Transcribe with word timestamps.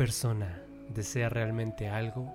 Persona 0.00 0.48
desea 0.88 1.28
realmente 1.28 1.90
algo, 1.90 2.32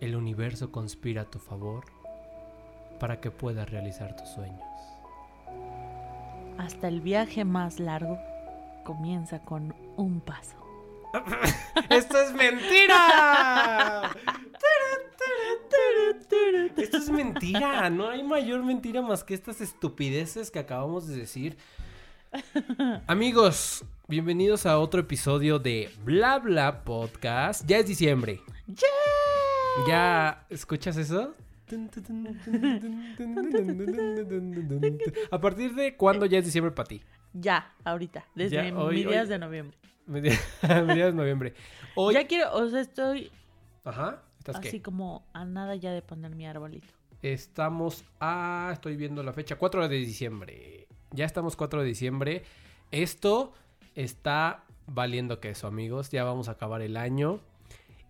el 0.00 0.16
universo 0.16 0.72
conspira 0.72 1.22
a 1.22 1.24
tu 1.26 1.38
favor 1.38 1.84
para 2.98 3.20
que 3.20 3.30
puedas 3.30 3.70
realizar 3.70 4.16
tus 4.16 4.30
sueños. 4.30 4.66
Hasta 6.58 6.88
el 6.88 7.02
viaje 7.02 7.44
más 7.44 7.78
largo 7.78 8.18
comienza 8.82 9.42
con 9.42 9.76
un 9.96 10.20
paso. 10.20 10.56
¡Esto 11.88 12.20
es 12.20 12.32
mentira! 12.32 14.10
Esto 16.76 16.96
es 16.96 17.10
mentira. 17.10 17.88
No 17.90 18.08
hay 18.08 18.24
mayor 18.24 18.64
mentira 18.64 19.02
más 19.02 19.22
que 19.22 19.34
estas 19.34 19.60
estupideces 19.60 20.50
que 20.50 20.58
acabamos 20.58 21.06
de 21.06 21.16
decir. 21.16 21.56
Amigos, 23.06 23.84
bienvenidos 24.08 24.66
a 24.66 24.78
otro 24.78 25.00
episodio 25.00 25.58
de 25.58 25.90
Bla 26.04 26.38
Bla 26.38 26.82
Podcast. 26.84 27.64
Ya 27.66 27.78
es 27.78 27.86
diciembre. 27.86 28.40
¿Ya 29.88 30.44
escuchas 30.50 30.96
eso? 30.96 31.34
¿A 35.30 35.40
partir 35.40 35.74
de 35.74 35.96
cuándo 35.96 36.26
ya 36.26 36.38
es 36.38 36.44
diciembre 36.44 36.72
para 36.72 36.86
ti? 36.88 37.02
Ya, 37.32 37.72
ahorita, 37.84 38.24
desde 38.34 38.56
Ya, 38.70 38.76
hoy- 38.78 39.04
mediados 39.04 39.26
hoy- 39.26 39.28
de 39.30 39.38
noviembre. 39.38 39.78
Media- 40.06 40.38
Mediados 40.62 41.14
de 41.14 41.18
noviembre. 41.18 41.54
Hoy. 41.96 42.14
Ya 42.14 42.26
quiero, 42.26 42.52
o 42.54 42.68
sea, 42.68 42.80
estoy 42.80 43.30
Ajá. 43.84 44.22
¿Estás 44.38 44.56
así 44.56 44.70
qué? 44.70 44.82
como 44.82 45.26
a 45.32 45.44
nada 45.44 45.74
ya 45.76 45.92
de 45.92 46.02
poner 46.02 46.34
mi 46.34 46.46
arbolito. 46.46 46.92
Estamos 47.22 48.04
a. 48.20 48.70
Estoy 48.72 48.96
viendo 48.96 49.22
la 49.22 49.32
fecha. 49.32 49.56
4 49.56 49.88
de 49.88 49.96
diciembre. 49.96 50.86
Ya 51.14 51.24
estamos 51.24 51.54
4 51.54 51.82
de 51.82 51.86
diciembre. 51.86 52.42
Esto 52.90 53.52
está 53.94 54.64
valiendo 54.86 55.38
queso, 55.38 55.68
amigos. 55.68 56.10
Ya 56.10 56.24
vamos 56.24 56.48
a 56.48 56.52
acabar 56.52 56.82
el 56.82 56.96
año. 56.96 57.40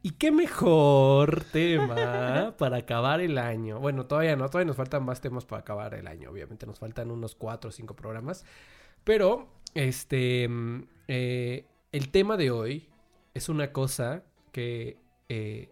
Y 0.03 0.13
qué 0.13 0.33
mejor 0.33 1.45
tema 1.53 2.55
para 2.59 2.79
acabar 2.79 3.21
el 3.21 3.37
año. 3.37 3.79
Bueno, 3.79 4.07
todavía 4.07 4.37
no, 4.37 4.49
todavía 4.49 4.69
nos 4.69 4.77
faltan 4.77 5.05
más 5.05 5.21
temas 5.21 5.45
para 5.45 5.61
acabar 5.61 5.93
el 5.93 6.07
año. 6.07 6.31
Obviamente 6.31 6.67
nos 6.67 6.79
faltan 6.79 7.11
unos 7.11 7.35
4 7.35 7.69
o 7.69 7.73
5 7.73 7.95
programas. 7.95 8.47
Pero, 9.05 9.49
este. 9.75 10.49
mm, 10.49 10.83
eh, 11.09 11.67
el 11.93 12.11
tema 12.11 12.39
de 12.39 12.51
hoy 12.51 12.89
es 13.35 13.51
una 13.51 13.71
cosa 13.71 14.25
que 14.51 14.97
eh, 15.29 15.69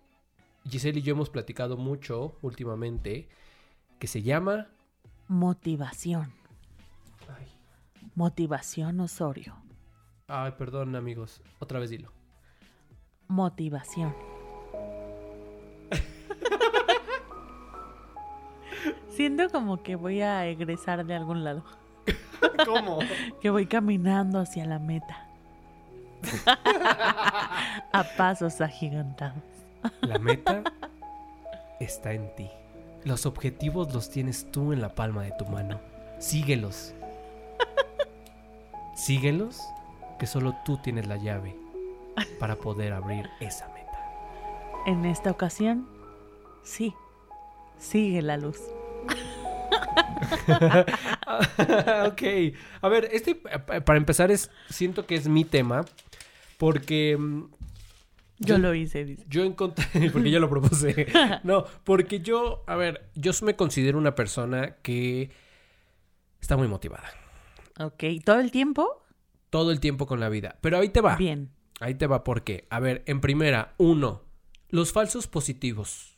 Giselle 0.68 0.98
y 0.98 1.02
yo 1.02 1.12
hemos 1.14 1.30
platicado 1.30 1.78
mucho 1.78 2.36
últimamente. 2.42 3.28
Que 3.98 4.06
se 4.06 4.20
llama. 4.20 4.68
Motivación. 5.28 6.41
Motivación 8.14 9.00
Osorio. 9.00 9.54
ay, 10.28 10.52
perdón, 10.58 10.94
amigos. 10.96 11.40
Otra 11.58 11.78
vez 11.78 11.90
dilo. 11.90 12.12
Motivación. 13.28 14.14
Siento 19.08 19.48
como 19.50 19.82
que 19.82 19.94
voy 19.96 20.22
a 20.22 20.46
egresar 20.46 21.04
de 21.04 21.14
algún 21.14 21.44
lado. 21.44 21.64
¿Cómo? 22.66 22.98
Que 23.40 23.50
voy 23.50 23.66
caminando 23.66 24.40
hacia 24.40 24.64
la 24.64 24.78
meta. 24.78 25.28
a 27.92 28.04
pasos 28.16 28.60
agigantados. 28.60 29.42
La 30.00 30.18
meta 30.18 30.62
está 31.80 32.12
en 32.12 32.34
ti. 32.36 32.48
Los 33.04 33.26
objetivos 33.26 33.92
los 33.92 34.10
tienes 34.10 34.50
tú 34.50 34.72
en 34.72 34.80
la 34.80 34.94
palma 34.94 35.22
de 35.24 35.32
tu 35.38 35.44
mano. 35.46 35.80
Síguelos. 36.18 36.94
Síguelos, 38.94 39.60
que 40.18 40.26
solo 40.26 40.54
tú 40.64 40.78
tienes 40.78 41.06
la 41.06 41.16
llave 41.16 41.56
para 42.38 42.56
poder 42.56 42.92
abrir 42.92 43.28
esa 43.40 43.68
meta. 43.68 43.98
En 44.86 45.04
esta 45.04 45.30
ocasión, 45.30 45.88
sí, 46.62 46.94
sigue 47.78 48.22
la 48.22 48.36
luz. 48.36 48.58
ok. 52.06 52.22
A 52.80 52.88
ver, 52.88 53.08
este 53.12 53.34
para 53.34 53.96
empezar 53.96 54.30
es 54.30 54.50
siento 54.68 55.06
que 55.06 55.14
es 55.14 55.28
mi 55.28 55.44
tema 55.44 55.84
porque 56.58 57.16
mm, 57.18 57.42
Yo 58.40 58.56
Yo- 58.56 58.58
lo 58.58 58.74
hice, 58.74 59.04
dice. 59.04 59.24
Yo 59.28 59.44
encontré, 59.44 59.84
porque 60.12 60.30
yo 60.30 60.40
lo 60.40 60.50
propuse. 60.50 61.06
No, 61.44 61.64
porque 61.84 62.20
yo, 62.20 62.62
a 62.66 62.76
ver, 62.76 63.08
yo 63.14 63.32
me 63.42 63.56
considero 63.56 63.98
una 63.98 64.14
persona 64.14 64.76
que 64.82 65.30
está 66.40 66.56
muy 66.56 66.68
motivada. 66.68 67.08
Ok, 67.78 68.04
¿todo 68.24 68.40
el 68.40 68.50
tiempo? 68.50 69.02
Todo 69.50 69.70
el 69.70 69.80
tiempo 69.80 70.06
con 70.06 70.20
la 70.20 70.28
vida. 70.28 70.56
Pero 70.60 70.78
ahí 70.78 70.88
te 70.88 71.00
va. 71.00 71.16
Bien. 71.16 71.50
Ahí 71.80 71.94
te 71.94 72.06
va 72.06 72.24
porque, 72.24 72.66
a 72.70 72.80
ver, 72.80 73.02
en 73.06 73.20
primera, 73.20 73.74
uno, 73.76 74.22
los 74.68 74.92
falsos 74.92 75.26
positivos. 75.26 76.16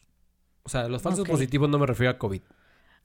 O 0.62 0.69
sea, 0.69 0.88
los 0.88 1.03
falsos 1.03 1.26
positivos 1.28 1.69
no 1.69 1.78
me 1.78 1.87
refiero 1.87 2.10
a 2.10 2.19
COVID. 2.19 2.42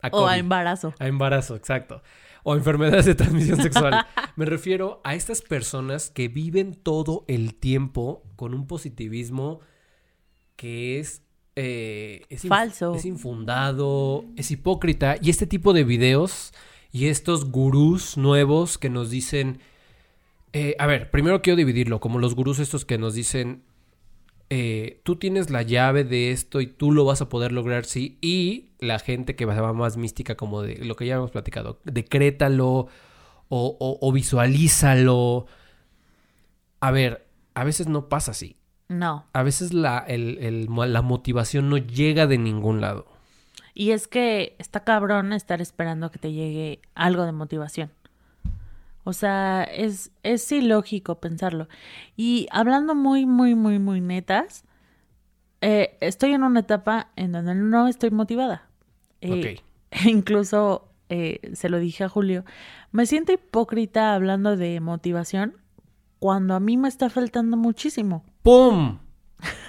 A 0.02 0.08
O 0.14 0.28
a 0.28 0.38
embarazo. 0.38 0.94
A 1.00 1.08
embarazo, 1.08 1.56
exacto. 1.56 2.02
O 2.44 2.56
enfermedades 2.56 3.06
de 3.06 3.16
transmisión 3.16 3.62
sexual. 3.62 4.06
Me 4.38 4.46
refiero 4.46 5.02
a 5.04 5.14
estas 5.14 5.42
personas 5.42 6.10
que 6.10 6.30
viven 6.30 6.74
todo 6.74 7.26
el 7.28 7.54
tiempo 7.56 8.24
con 8.38 8.54
un 8.54 8.66
positivismo 8.66 9.60
que 10.56 11.00
es... 11.00 11.22
eh, 11.58 12.22
es 12.30 12.48
Falso. 12.48 12.96
Es 12.96 13.04
infundado, 13.04 14.24
es 14.38 14.52
hipócrita. 14.52 15.18
Y 15.22 15.30
este 15.30 15.48
tipo 15.48 15.74
de 15.74 15.84
videos 15.84 16.54
y 16.92 17.08
estos 17.08 17.52
gurús 17.52 18.18
nuevos 18.18 18.78
que 18.78 18.90
nos 18.90 19.10
dicen... 19.10 19.60
eh, 20.54 20.76
a 20.80 20.88
ver, 20.88 21.12
primero 21.12 21.42
quiero 21.42 21.58
dividirlo, 21.58 22.00
como 22.00 22.20
los 22.20 22.36
gurús 22.36 22.60
estos 22.60 22.86
que 22.86 22.98
nos 22.98 23.14
dicen... 23.14 23.62
eh, 24.50 25.00
tú 25.04 25.16
tienes 25.18 25.50
la 25.52 25.62
llave 25.62 26.04
de 26.04 26.32
esto 26.32 26.62
y 26.62 26.68
tú 26.68 26.92
lo 26.92 27.06
vas 27.06 27.22
a 27.22 27.30
poder 27.30 27.52
lograr, 27.52 27.86
sí. 27.86 28.18
Y 28.22 28.70
la 28.80 28.98
gente 29.00 29.36
que 29.36 29.46
va 29.46 29.74
más 29.74 29.98
mística, 29.98 30.36
como 30.36 30.62
de 30.64 30.84
lo 30.84 30.96
que 30.96 31.06
ya 31.06 31.16
hemos 31.16 31.32
platicado, 31.32 31.80
decrétalo 31.84 32.68
o, 32.68 32.88
o- 33.50 33.98
o 34.02 34.12
visualízalo. 34.12 35.46
A 36.80 36.92
ver, 36.92 37.28
a 37.54 37.64
veces 37.64 37.88
no 37.88 38.10
pasa 38.10 38.32
así. 38.32 38.56
No. 38.88 39.26
A 39.34 39.44
veces 39.44 39.74
la, 39.74 40.00
el- 40.00 40.38
el- 40.40 40.68
la 40.94 41.02
motivación 41.04 41.70
no 41.70 41.78
llega 41.78 42.26
de 42.26 42.38
ningún 42.40 42.82
lado. 42.82 43.06
Y 43.80 43.94
es 43.94 44.10
que 44.10 44.58
está 44.60 44.82
cabrón 44.82 45.32
estar 45.32 45.62
esperando 45.62 46.08
a 46.08 46.12
que 46.12 46.20
te 46.20 46.34
llegue 46.34 46.82
algo 46.96 47.24
de 47.24 47.32
motivación. 47.32 47.90
O 49.06 49.14
sea, 49.14 49.64
es, 49.64 50.12
es 50.22 50.52
ilógico 50.52 51.22
pensarlo. 51.22 51.70
Y 52.18 52.48
hablando 52.52 52.94
muy, 52.94 53.26
muy, 53.26 53.56
muy, 53.56 53.80
muy 53.80 54.02
netas, 54.02 54.66
eh, 55.62 55.96
estoy 56.02 56.34
en 56.34 56.44
una 56.44 56.60
etapa 56.60 57.12
en 57.16 57.32
donde 57.32 57.56
no 57.56 57.88
estoy 57.88 58.12
motivada. 58.12 58.68
Eh, 59.22 59.62
Incluso 60.06 60.90
eh, 61.08 61.40
se 61.54 61.70
lo 61.70 61.80
dije 61.80 62.04
a 62.04 62.10
Julio, 62.10 62.44
me 62.92 63.06
siento 63.06 63.32
hipócrita 63.32 64.14
hablando 64.14 64.58
de 64.58 64.82
motivación 64.82 65.56
cuando 66.20 66.54
a 66.54 66.60
mí 66.60 66.76
me 66.76 66.90
está 66.90 67.10
faltando 67.10 67.56
muchísimo. 67.56 68.26
¡Pum! 68.44 69.00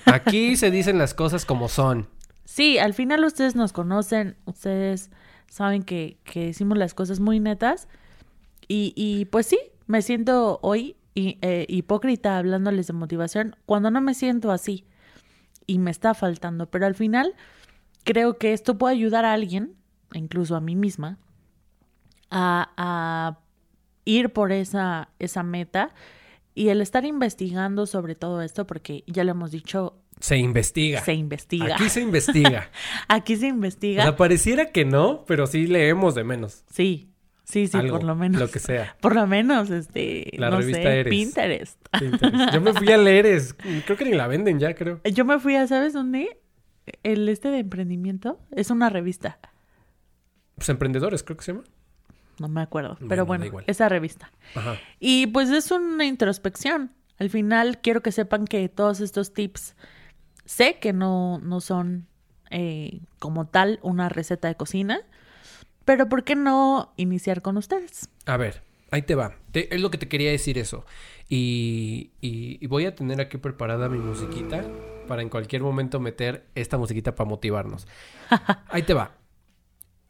Aquí 0.05 0.57
se 0.57 0.73
dicen 0.73 0.99
las 0.99 1.15
cosas 1.15 1.45
como 1.45 1.69
son. 1.69 2.09
Sí, 2.51 2.79
al 2.79 2.95
final 2.95 3.25
ustedes 3.25 3.55
nos 3.55 3.73
conocen, 3.73 4.37
ustedes 4.45 5.13
saben 5.47 5.85
que, 5.85 6.19
que 6.25 6.47
decimos 6.47 6.77
las 6.77 6.95
cosas 6.95 7.21
muy 7.21 7.39
netas 7.39 7.87
y, 8.67 8.93
y 8.97 9.27
pues 9.27 9.47
sí, 9.47 9.61
me 9.87 10.03
siento 10.03 10.59
hoy 10.61 10.97
eh, 11.15 11.65
hipócrita 11.69 12.39
hablándoles 12.39 12.89
de 12.89 12.93
motivación 12.93 13.55
cuando 13.67 13.93
no 13.93 14.01
me 14.01 14.15
siento 14.15 14.51
así 14.51 14.85
y 15.69 15.79
me 15.79 15.93
está 15.93 16.13
faltando, 16.13 16.69
pero 16.69 16.87
al 16.87 16.97
final 16.97 17.37
creo 18.03 18.37
que 18.37 18.53
esto 18.53 18.77
puede 18.77 18.97
ayudar 18.97 19.25
a 19.25 19.33
alguien, 19.33 19.77
incluso 20.13 20.57
a 20.57 20.61
mí 20.61 20.75
misma, 20.75 21.19
a, 22.33 22.73
a 22.77 23.39
ir 24.05 24.33
por 24.33 24.51
esa, 24.51 25.11
esa 25.21 25.45
meta 25.45 25.95
y 26.57 26.71
el 26.71 26.83
estar 26.83 27.05
investigando 27.05 27.87
sobre 27.87 28.17
todo 28.17 28.43
esto, 28.43 28.67
porque 28.67 29.05
ya 29.07 29.23
lo 29.23 29.31
hemos 29.31 29.53
dicho, 29.53 29.95
Se 30.21 30.37
investiga. 30.37 31.01
se 31.03 31.15
investiga. 31.15 31.75
Aquí 31.75 31.89
se 31.89 32.01
investiga. 32.03 32.71
Aquí 33.09 33.37
se 33.37 33.47
O 33.47 33.49
investiga. 33.49 34.03
sea, 34.03 34.17
pareciera 34.17 34.67
que 34.71 34.85
no, 34.85 35.25
pero 35.27 35.47
sí 35.47 35.67
leemos 35.67 36.15
de 36.15 36.25
menos. 36.25 36.65
Sí, 36.71 37.11
sí, 37.45 37.67
sí, 37.67 37.77
Algo, 37.77 37.97
por 37.99 38.05
lo 38.07 38.15
menos. 38.15 38.41
Lo 38.41 38.49
que 38.51 38.59
sea. 38.59 38.97
Por 39.01 39.15
lo 39.15 39.27
menos, 39.27 39.71
este, 39.71 40.31
La 40.37 40.51
no 40.51 40.59
revista 40.61 40.83
sé, 40.83 41.01
Eres. 41.01 41.11
Pinterest. 41.11 41.79
Pinterest. 41.99 42.53
Yo 42.55 42.61
me 42.61 42.73
fui 42.75 42.93
a 42.93 42.99
leer, 42.99 43.27
es- 43.27 43.55
creo 43.87 43.97
que 43.97 44.05
ni 44.05 44.13
la 44.13 44.27
venden 44.29 44.59
ya, 44.61 44.75
creo. 44.75 45.01
Yo 45.05 45.25
me 45.25 45.39
fui 45.41 45.57
a, 45.57 45.67
¿sabes 45.67 45.93
dónde? 45.95 46.39
El 47.03 47.29
este 47.29 47.49
de 47.49 47.59
emprendimiento 47.59 48.41
es 48.53 48.71
una 48.71 48.91
revista. 48.91 49.39
Pues 50.57 50.69
emprendedores, 50.69 51.23
creo 51.23 51.37
que 51.37 51.45
se 51.45 51.53
llama. 51.53 51.65
No 52.39 52.49
me 52.49 52.63
acuerdo, 52.63 52.95
Bueno, 52.95 53.09
pero 53.09 53.27
bueno, 53.27 53.45
igual. 53.47 53.65
esa 53.67 53.89
revista. 53.89 54.31
Ajá. 54.55 54.79
Y 54.99 55.27
pues 55.29 55.51
es 55.51 55.71
una 55.71 56.05
introspección. 56.07 56.93
Al 57.19 57.29
final 57.31 57.81
quiero 57.83 58.03
que 58.03 58.13
sepan 58.13 58.47
que 58.47 58.69
todos 58.69 59.01
estos 59.01 59.33
tips 59.35 59.77
sé 60.51 60.79
que 60.81 60.93
no, 60.93 61.39
no 61.39 61.61
son 61.61 62.07
eh, 62.51 63.01
como 63.21 63.47
tal 63.47 63.79
una 63.83 64.09
receta 64.09 64.49
de 64.49 64.57
cocina, 64.57 65.01
pero 65.85 66.09
¿por 66.09 66.25
qué 66.25 66.35
no 66.35 66.93
iniciar 66.97 67.41
con 67.41 67.57
ustedes? 67.57 68.09
A 68.27 68.37
ver, 68.37 68.63
ahí 68.91 69.03
te 69.03 69.15
va. 69.15 69.37
Te- 69.53 69.73
es 69.73 69.81
lo 69.81 69.91
que 69.93 69.99
te 69.99 70.09
quería 70.09 70.31
decir 70.33 70.59
eso. 70.59 70.85
Y, 71.29 72.11
y- 72.21 72.59
y 72.61 72.67
voy 72.67 72.87
a 72.87 72.95
tener 72.97 73.21
aquí 73.21 73.39
preparada 73.39 73.89
mi 73.89 73.99
musiquita 73.99 74.65
para 75.07 75.23
en 75.23 75.29
cualquier 75.29 75.63
momento 75.63 76.01
meter 76.01 76.47
esta 76.57 76.79
musiquita 76.79 77.15
para 77.15 77.31
motivarnos. 77.31 77.87
Ahí 78.69 78.83
te 78.83 78.95
va. 78.95 79.15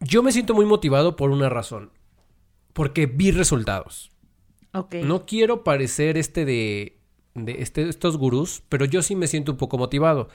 Yo 0.00 0.22
me 0.22 0.32
siento 0.32 0.54
muy 0.54 0.64
motivado 0.64 1.16
por 1.16 1.30
una 1.30 1.50
razón. 1.50 1.90
Porque 2.72 3.04
vi 3.06 3.30
resultados. 3.32 4.10
Ok. 4.72 4.94
No 5.02 5.26
quiero 5.26 5.64
parecer 5.64 6.16
este 6.16 6.44
de, 6.46 6.99
de 7.34 7.62
este, 7.62 7.88
estos 7.88 8.16
gurús, 8.16 8.62
pero 8.68 8.84
yo 8.84 9.02
sí 9.02 9.14
me 9.16 9.26
siento 9.26 9.52
un 9.52 9.58
poco 9.58 9.78
motivado. 9.78 10.28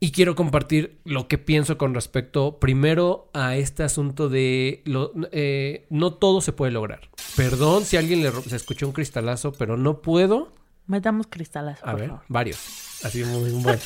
Y 0.00 0.12
quiero 0.12 0.36
compartir 0.36 1.00
lo 1.04 1.26
que 1.26 1.38
pienso 1.38 1.76
con 1.76 1.92
respecto, 1.92 2.58
primero, 2.60 3.28
a 3.34 3.56
este 3.56 3.82
asunto 3.82 4.28
de 4.28 4.82
lo- 4.84 5.12
eh, 5.32 5.86
no 5.90 6.14
todo 6.14 6.40
se 6.40 6.52
puede 6.52 6.70
lograr. 6.70 7.00
Perdón 7.36 7.84
si 7.84 7.96
alguien 7.96 8.22
le 8.22 8.30
se 8.30 8.54
escuchó 8.54 8.86
un 8.86 8.92
cristalazo, 8.92 9.50
pero 9.52 9.76
no 9.76 10.00
puedo. 10.00 10.52
Metamos 10.86 11.26
cristalazo, 11.28 11.84
A 11.84 11.90
por 11.90 12.00
ver, 12.00 12.08
favor. 12.10 12.24
varios. 12.28 12.58
Así 13.04 13.22
muy 13.24 13.50
bueno. 13.50 13.80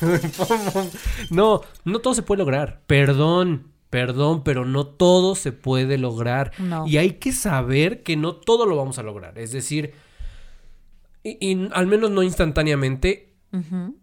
no, 1.30 1.62
no 1.84 1.98
todo 2.00 2.14
se 2.14 2.22
puede 2.22 2.38
lograr. 2.40 2.82
Perdón, 2.86 3.68
perdón, 3.90 4.42
pero 4.44 4.64
no 4.64 4.86
todo 4.86 5.34
se 5.34 5.52
puede 5.52 5.98
lograr. 5.98 6.52
No. 6.58 6.86
Y 6.86 6.96
hay 6.98 7.12
que 7.14 7.32
saber 7.32 8.02
que 8.02 8.16
no 8.16 8.34
todo 8.34 8.66
lo 8.66 8.76
vamos 8.76 8.98
a 8.98 9.02
lograr. 9.02 9.38
Es 9.38 9.52
decir, 9.52 9.94
y, 11.26 11.52
y 11.52 11.68
al 11.72 11.86
menos 11.86 12.10
no 12.10 12.22
instantáneamente. 12.22 13.34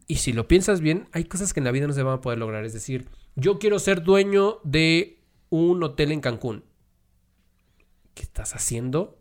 Y 0.07 0.15
si 0.15 0.33
lo 0.33 0.47
piensas 0.47 0.81
bien, 0.81 1.07
hay 1.11 1.25
cosas 1.25 1.53
que 1.53 1.59
en 1.59 1.65
la 1.65 1.71
vida 1.71 1.85
no 1.85 1.93
se 1.93 2.01
van 2.01 2.15
a 2.15 2.21
poder 2.21 2.39
lograr. 2.39 2.65
Es 2.65 2.73
decir, 2.73 3.07
yo 3.35 3.59
quiero 3.59 3.77
ser 3.77 4.01
dueño 4.01 4.59
de 4.63 5.19
un 5.49 5.83
hotel 5.83 6.11
en 6.11 6.21
Cancún. 6.21 6.63
¿Qué 8.15 8.23
estás 8.23 8.55
haciendo 8.55 9.19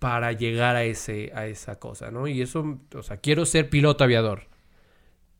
para 0.00 0.32
llegar 0.32 0.74
a, 0.74 0.82
ese, 0.82 1.30
a 1.34 1.46
esa 1.46 1.78
cosa, 1.78 2.10
no? 2.10 2.26
Y 2.26 2.42
eso, 2.42 2.80
o 2.92 3.02
sea, 3.04 3.18
quiero 3.18 3.46
ser 3.46 3.70
piloto 3.70 4.02
aviador. 4.02 4.48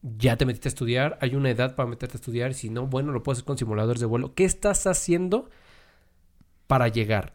Ya 0.03 0.37
te 0.37 0.47
metiste 0.47 0.69
a 0.69 0.71
estudiar, 0.71 1.19
hay 1.21 1.35
una 1.35 1.51
edad 1.51 1.75
para 1.75 1.89
meterte 1.89 2.17
a 2.17 2.21
estudiar. 2.21 2.55
Si 2.55 2.71
no, 2.71 2.87
bueno, 2.87 3.11
lo 3.11 3.25
puedes 3.25 3.39
hacer 3.39 3.47
con 3.47 3.59
simuladores 3.59 4.01
de 4.01 4.07
vuelo. 4.07 4.35
¿Qué 4.35 4.45
estás 4.45 4.87
haciendo 4.87 5.51
para 6.69 6.87
llegar? 6.87 7.35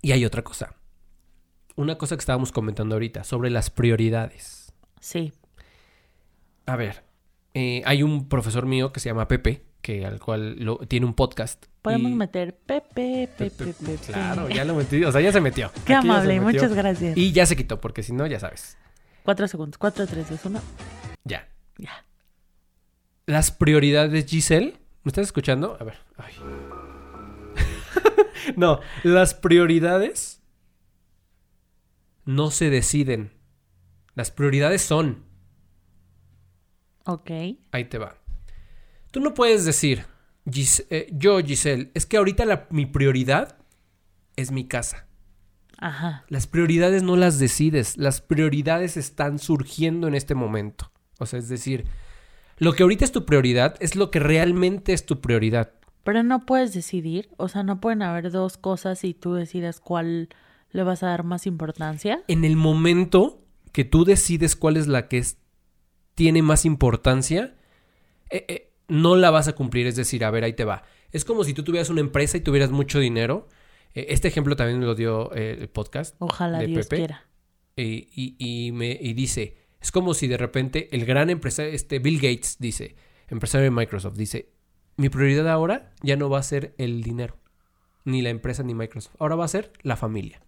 Y 0.00 0.12
hay 0.12 0.24
otra 0.24 0.42
cosa. 0.42 0.76
Una 1.80 1.96
cosa 1.96 2.14
que 2.14 2.20
estábamos 2.20 2.52
comentando 2.52 2.94
ahorita 2.94 3.24
sobre 3.24 3.48
las 3.48 3.70
prioridades. 3.70 4.70
Sí. 5.00 5.32
A 6.66 6.76
ver, 6.76 7.04
eh, 7.54 7.80
hay 7.86 8.02
un 8.02 8.28
profesor 8.28 8.66
mío 8.66 8.92
que 8.92 9.00
se 9.00 9.08
llama 9.08 9.28
Pepe, 9.28 9.64
que 9.80 10.04
al 10.04 10.20
cual 10.20 10.56
lo, 10.58 10.76
tiene 10.80 11.06
un 11.06 11.14
podcast. 11.14 11.64
Podemos 11.80 12.12
y- 12.12 12.14
meter 12.16 12.54
Pepe, 12.54 13.30
Pepe, 13.34 13.50
Pepe, 13.64 13.72
Pepe. 13.72 14.12
Claro, 14.12 14.50
ya 14.50 14.66
lo 14.66 14.74
metí, 14.74 15.02
o 15.02 15.10
sea, 15.10 15.22
ya 15.22 15.32
se 15.32 15.40
metió. 15.40 15.72
Qué 15.86 15.94
Aquí 15.94 16.06
amable, 16.06 16.38
metió. 16.38 16.60
muchas 16.60 16.74
gracias. 16.74 17.16
Y 17.16 17.32
ya 17.32 17.46
se 17.46 17.56
quitó, 17.56 17.80
porque 17.80 18.02
si 18.02 18.12
no, 18.12 18.26
ya 18.26 18.38
sabes. 18.38 18.76
Cuatro 19.24 19.48
segundos. 19.48 19.78
Cuatro, 19.78 20.06
tres, 20.06 20.28
dos, 20.28 20.44
uno. 20.44 20.60
Ya. 21.24 21.48
Ya. 21.78 22.04
Las 23.24 23.52
prioridades, 23.52 24.26
Giselle. 24.26 24.76
¿Me 25.02 25.08
estás 25.08 25.28
escuchando? 25.28 25.78
A 25.80 25.84
ver. 25.84 25.96
ay. 26.18 26.34
no, 28.56 28.80
las 29.02 29.32
prioridades 29.32 30.39
no 32.24 32.50
se 32.50 32.70
deciden. 32.70 33.32
Las 34.14 34.30
prioridades 34.30 34.82
son. 34.82 35.24
Ok. 37.04 37.30
Ahí 37.72 37.84
te 37.88 37.98
va. 37.98 38.16
Tú 39.10 39.20
no 39.20 39.34
puedes 39.34 39.64
decir, 39.64 40.04
Gis- 40.46 40.86
eh, 40.90 41.08
yo, 41.12 41.38
Giselle, 41.40 41.90
es 41.94 42.06
que 42.06 42.16
ahorita 42.16 42.44
la- 42.44 42.66
mi 42.70 42.86
prioridad 42.86 43.58
es 44.36 44.50
mi 44.52 44.66
casa. 44.68 45.06
Ajá. 45.78 46.24
Las 46.28 46.46
prioridades 46.46 47.02
no 47.02 47.16
las 47.16 47.38
decides, 47.38 47.96
las 47.96 48.20
prioridades 48.20 48.96
están 48.96 49.38
surgiendo 49.38 50.08
en 50.08 50.14
este 50.14 50.34
momento. 50.34 50.92
O 51.18 51.26
sea, 51.26 51.38
es 51.38 51.48
decir, 51.48 51.86
lo 52.58 52.74
que 52.74 52.82
ahorita 52.82 53.04
es 53.04 53.12
tu 53.12 53.24
prioridad 53.24 53.76
es 53.80 53.96
lo 53.96 54.10
que 54.10 54.20
realmente 54.20 54.92
es 54.92 55.06
tu 55.06 55.20
prioridad. 55.20 55.72
Pero 56.04 56.22
no 56.22 56.44
puedes 56.46 56.72
decidir. 56.74 57.30
O 57.38 57.48
sea, 57.48 57.62
no 57.62 57.80
pueden 57.80 58.02
haber 58.02 58.30
dos 58.30 58.56
cosas 58.58 59.04
y 59.04 59.14
tú 59.14 59.34
decidas 59.34 59.80
cuál 59.80 60.28
le 60.72 60.82
vas 60.82 61.02
a 61.02 61.08
dar 61.08 61.24
más 61.24 61.46
importancia. 61.46 62.22
En 62.28 62.44
el 62.44 62.56
momento 62.56 63.44
que 63.72 63.84
tú 63.84 64.04
decides 64.04 64.56
cuál 64.56 64.76
es 64.76 64.86
la 64.86 65.08
que 65.08 65.18
es- 65.18 65.38
tiene 66.14 66.42
más 66.42 66.64
importancia, 66.64 67.54
eh, 68.30 68.44
eh, 68.48 68.72
no 68.88 69.16
la 69.16 69.30
vas 69.30 69.48
a 69.48 69.54
cumplir. 69.54 69.86
Es 69.86 69.96
decir, 69.96 70.24
a 70.24 70.30
ver, 70.30 70.44
ahí 70.44 70.52
te 70.52 70.64
va. 70.64 70.82
Es 71.12 71.24
como 71.24 71.44
si 71.44 71.54
tú 71.54 71.62
tuvieras 71.64 71.90
una 71.90 72.00
empresa 72.00 72.36
y 72.36 72.40
tuvieras 72.40 72.70
mucho 72.70 72.98
dinero. 73.00 73.48
Eh, 73.94 74.06
este 74.10 74.28
ejemplo 74.28 74.54
también 74.56 74.80
lo 74.80 74.94
dio 74.94 75.32
el 75.32 75.68
podcast. 75.68 76.14
Ojalá 76.18 76.58
de 76.58 76.66
Dios 76.66 76.86
Pepe. 76.86 76.96
quiera. 76.96 77.26
y, 77.76 78.08
y- 78.14 78.36
y 78.66 78.72
me, 78.72 78.90
y 79.00 79.14
dice, 79.14 79.56
es 79.80 79.90
como 79.90 80.12
si 80.12 80.26
de 80.26 80.36
repente 80.36 80.88
el 80.94 81.06
gran 81.06 81.30
empresario, 81.30 81.72
este 81.72 81.98
Bill 81.98 82.16
Gates 82.20 82.56
dice, 82.58 82.94
empresario 83.28 83.64
de 83.64 83.70
Microsoft, 83.70 84.16
dice, 84.16 84.50
mi 84.96 85.08
prioridad 85.08 85.48
ahora 85.48 85.92
ya 86.02 86.16
no 86.16 86.28
va 86.28 86.40
a 86.40 86.42
ser 86.42 86.74
el 86.76 87.02
dinero, 87.02 87.38
ni 88.04 88.20
la 88.20 88.28
empresa 88.28 88.62
ni 88.64 88.74
Microsoft, 88.74 89.14
ahora 89.18 89.36
va 89.36 89.46
a 89.46 89.48
ser 89.48 89.72
la 89.82 89.96
familia. 89.96 90.42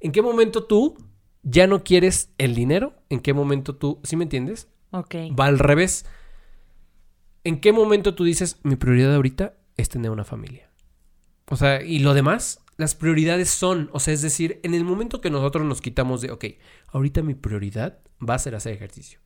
¿En 0.00 0.12
qué 0.12 0.22
momento 0.22 0.64
tú 0.64 0.96
ya 1.42 1.66
no 1.66 1.82
quieres 1.84 2.32
el 2.38 2.54
dinero? 2.54 2.94
¿En 3.08 3.20
qué 3.20 3.32
momento 3.32 3.76
tú, 3.76 4.00
¿sí 4.04 4.16
me 4.16 4.24
entiendes? 4.24 4.68
Ok. 4.90 5.14
Va 5.38 5.46
al 5.46 5.58
revés. 5.58 6.06
¿En 7.44 7.60
qué 7.60 7.72
momento 7.72 8.14
tú 8.14 8.24
dices, 8.24 8.58
mi 8.62 8.76
prioridad 8.76 9.14
ahorita 9.14 9.54
es 9.76 9.88
tener 9.88 10.10
una 10.10 10.24
familia? 10.24 10.70
O 11.50 11.56
sea, 11.56 11.82
y 11.82 12.00
lo 12.00 12.14
demás, 12.14 12.60
las 12.76 12.94
prioridades 12.94 13.48
son, 13.48 13.90
o 13.92 14.00
sea, 14.00 14.12
es 14.12 14.22
decir, 14.22 14.60
en 14.62 14.74
el 14.74 14.84
momento 14.84 15.20
que 15.20 15.30
nosotros 15.30 15.64
nos 15.64 15.80
quitamos 15.80 16.20
de, 16.20 16.30
ok, 16.30 16.44
ahorita 16.88 17.22
mi 17.22 17.34
prioridad 17.34 18.00
va 18.26 18.34
a 18.34 18.38
ser 18.38 18.54
hacer 18.54 18.74
ejercicio. 18.74 19.20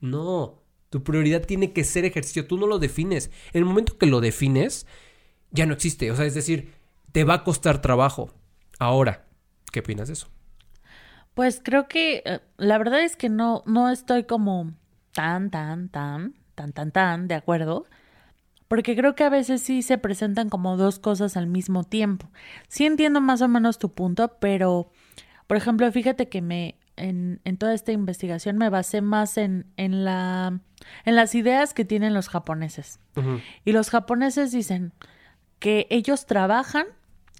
No, 0.00 0.62
tu 0.90 1.02
prioridad 1.02 1.44
tiene 1.44 1.72
que 1.72 1.84
ser 1.84 2.04
ejercicio, 2.04 2.46
tú 2.46 2.56
no 2.56 2.66
lo 2.66 2.78
defines. 2.78 3.30
En 3.52 3.58
el 3.58 3.64
momento 3.64 3.98
que 3.98 4.06
lo 4.06 4.20
defines, 4.20 4.86
ya 5.50 5.66
no 5.66 5.74
existe. 5.74 6.10
O 6.10 6.16
sea, 6.16 6.24
es 6.24 6.34
decir, 6.34 6.72
te 7.12 7.24
va 7.24 7.34
a 7.34 7.44
costar 7.44 7.82
trabajo. 7.82 8.34
Ahora, 8.78 9.25
¿qué 9.72 9.80
opinas 9.80 10.08
de 10.08 10.14
eso? 10.14 10.28
Pues 11.34 11.60
creo 11.62 11.86
que 11.88 12.22
eh, 12.24 12.40
la 12.56 12.78
verdad 12.78 13.00
es 13.00 13.16
que 13.16 13.28
no, 13.28 13.62
no 13.66 13.90
estoy 13.90 14.24
como 14.24 14.72
tan, 15.12 15.50
tan, 15.50 15.88
tan, 15.88 16.34
tan, 16.54 16.72
tan, 16.72 16.90
tan 16.92 17.28
de 17.28 17.34
acuerdo. 17.34 17.86
Porque 18.68 18.96
creo 18.96 19.14
que 19.14 19.22
a 19.22 19.28
veces 19.28 19.62
sí 19.62 19.82
se 19.82 19.96
presentan 19.96 20.48
como 20.48 20.76
dos 20.76 20.98
cosas 20.98 21.36
al 21.36 21.46
mismo 21.46 21.84
tiempo. 21.84 22.28
Sí 22.68 22.84
entiendo 22.84 23.20
más 23.20 23.40
o 23.40 23.48
menos 23.48 23.78
tu 23.78 23.94
punto, 23.94 24.38
pero, 24.40 24.90
por 25.46 25.56
ejemplo, 25.56 25.90
fíjate 25.92 26.28
que 26.28 26.42
me, 26.42 26.76
en, 26.96 27.40
en 27.44 27.58
toda 27.58 27.74
esta 27.74 27.92
investigación 27.92 28.56
me 28.56 28.68
basé 28.68 29.02
más 29.02 29.38
en, 29.38 29.66
en, 29.76 30.04
la, 30.04 30.58
en 31.04 31.14
las 31.14 31.34
ideas 31.34 31.74
que 31.74 31.84
tienen 31.84 32.14
los 32.14 32.28
japoneses. 32.28 32.98
Y 33.64 33.72
los 33.72 33.88
japoneses 33.88 34.52
dicen 34.52 34.92
que 35.58 35.86
ellos 35.88 36.26
trabajan 36.26 36.86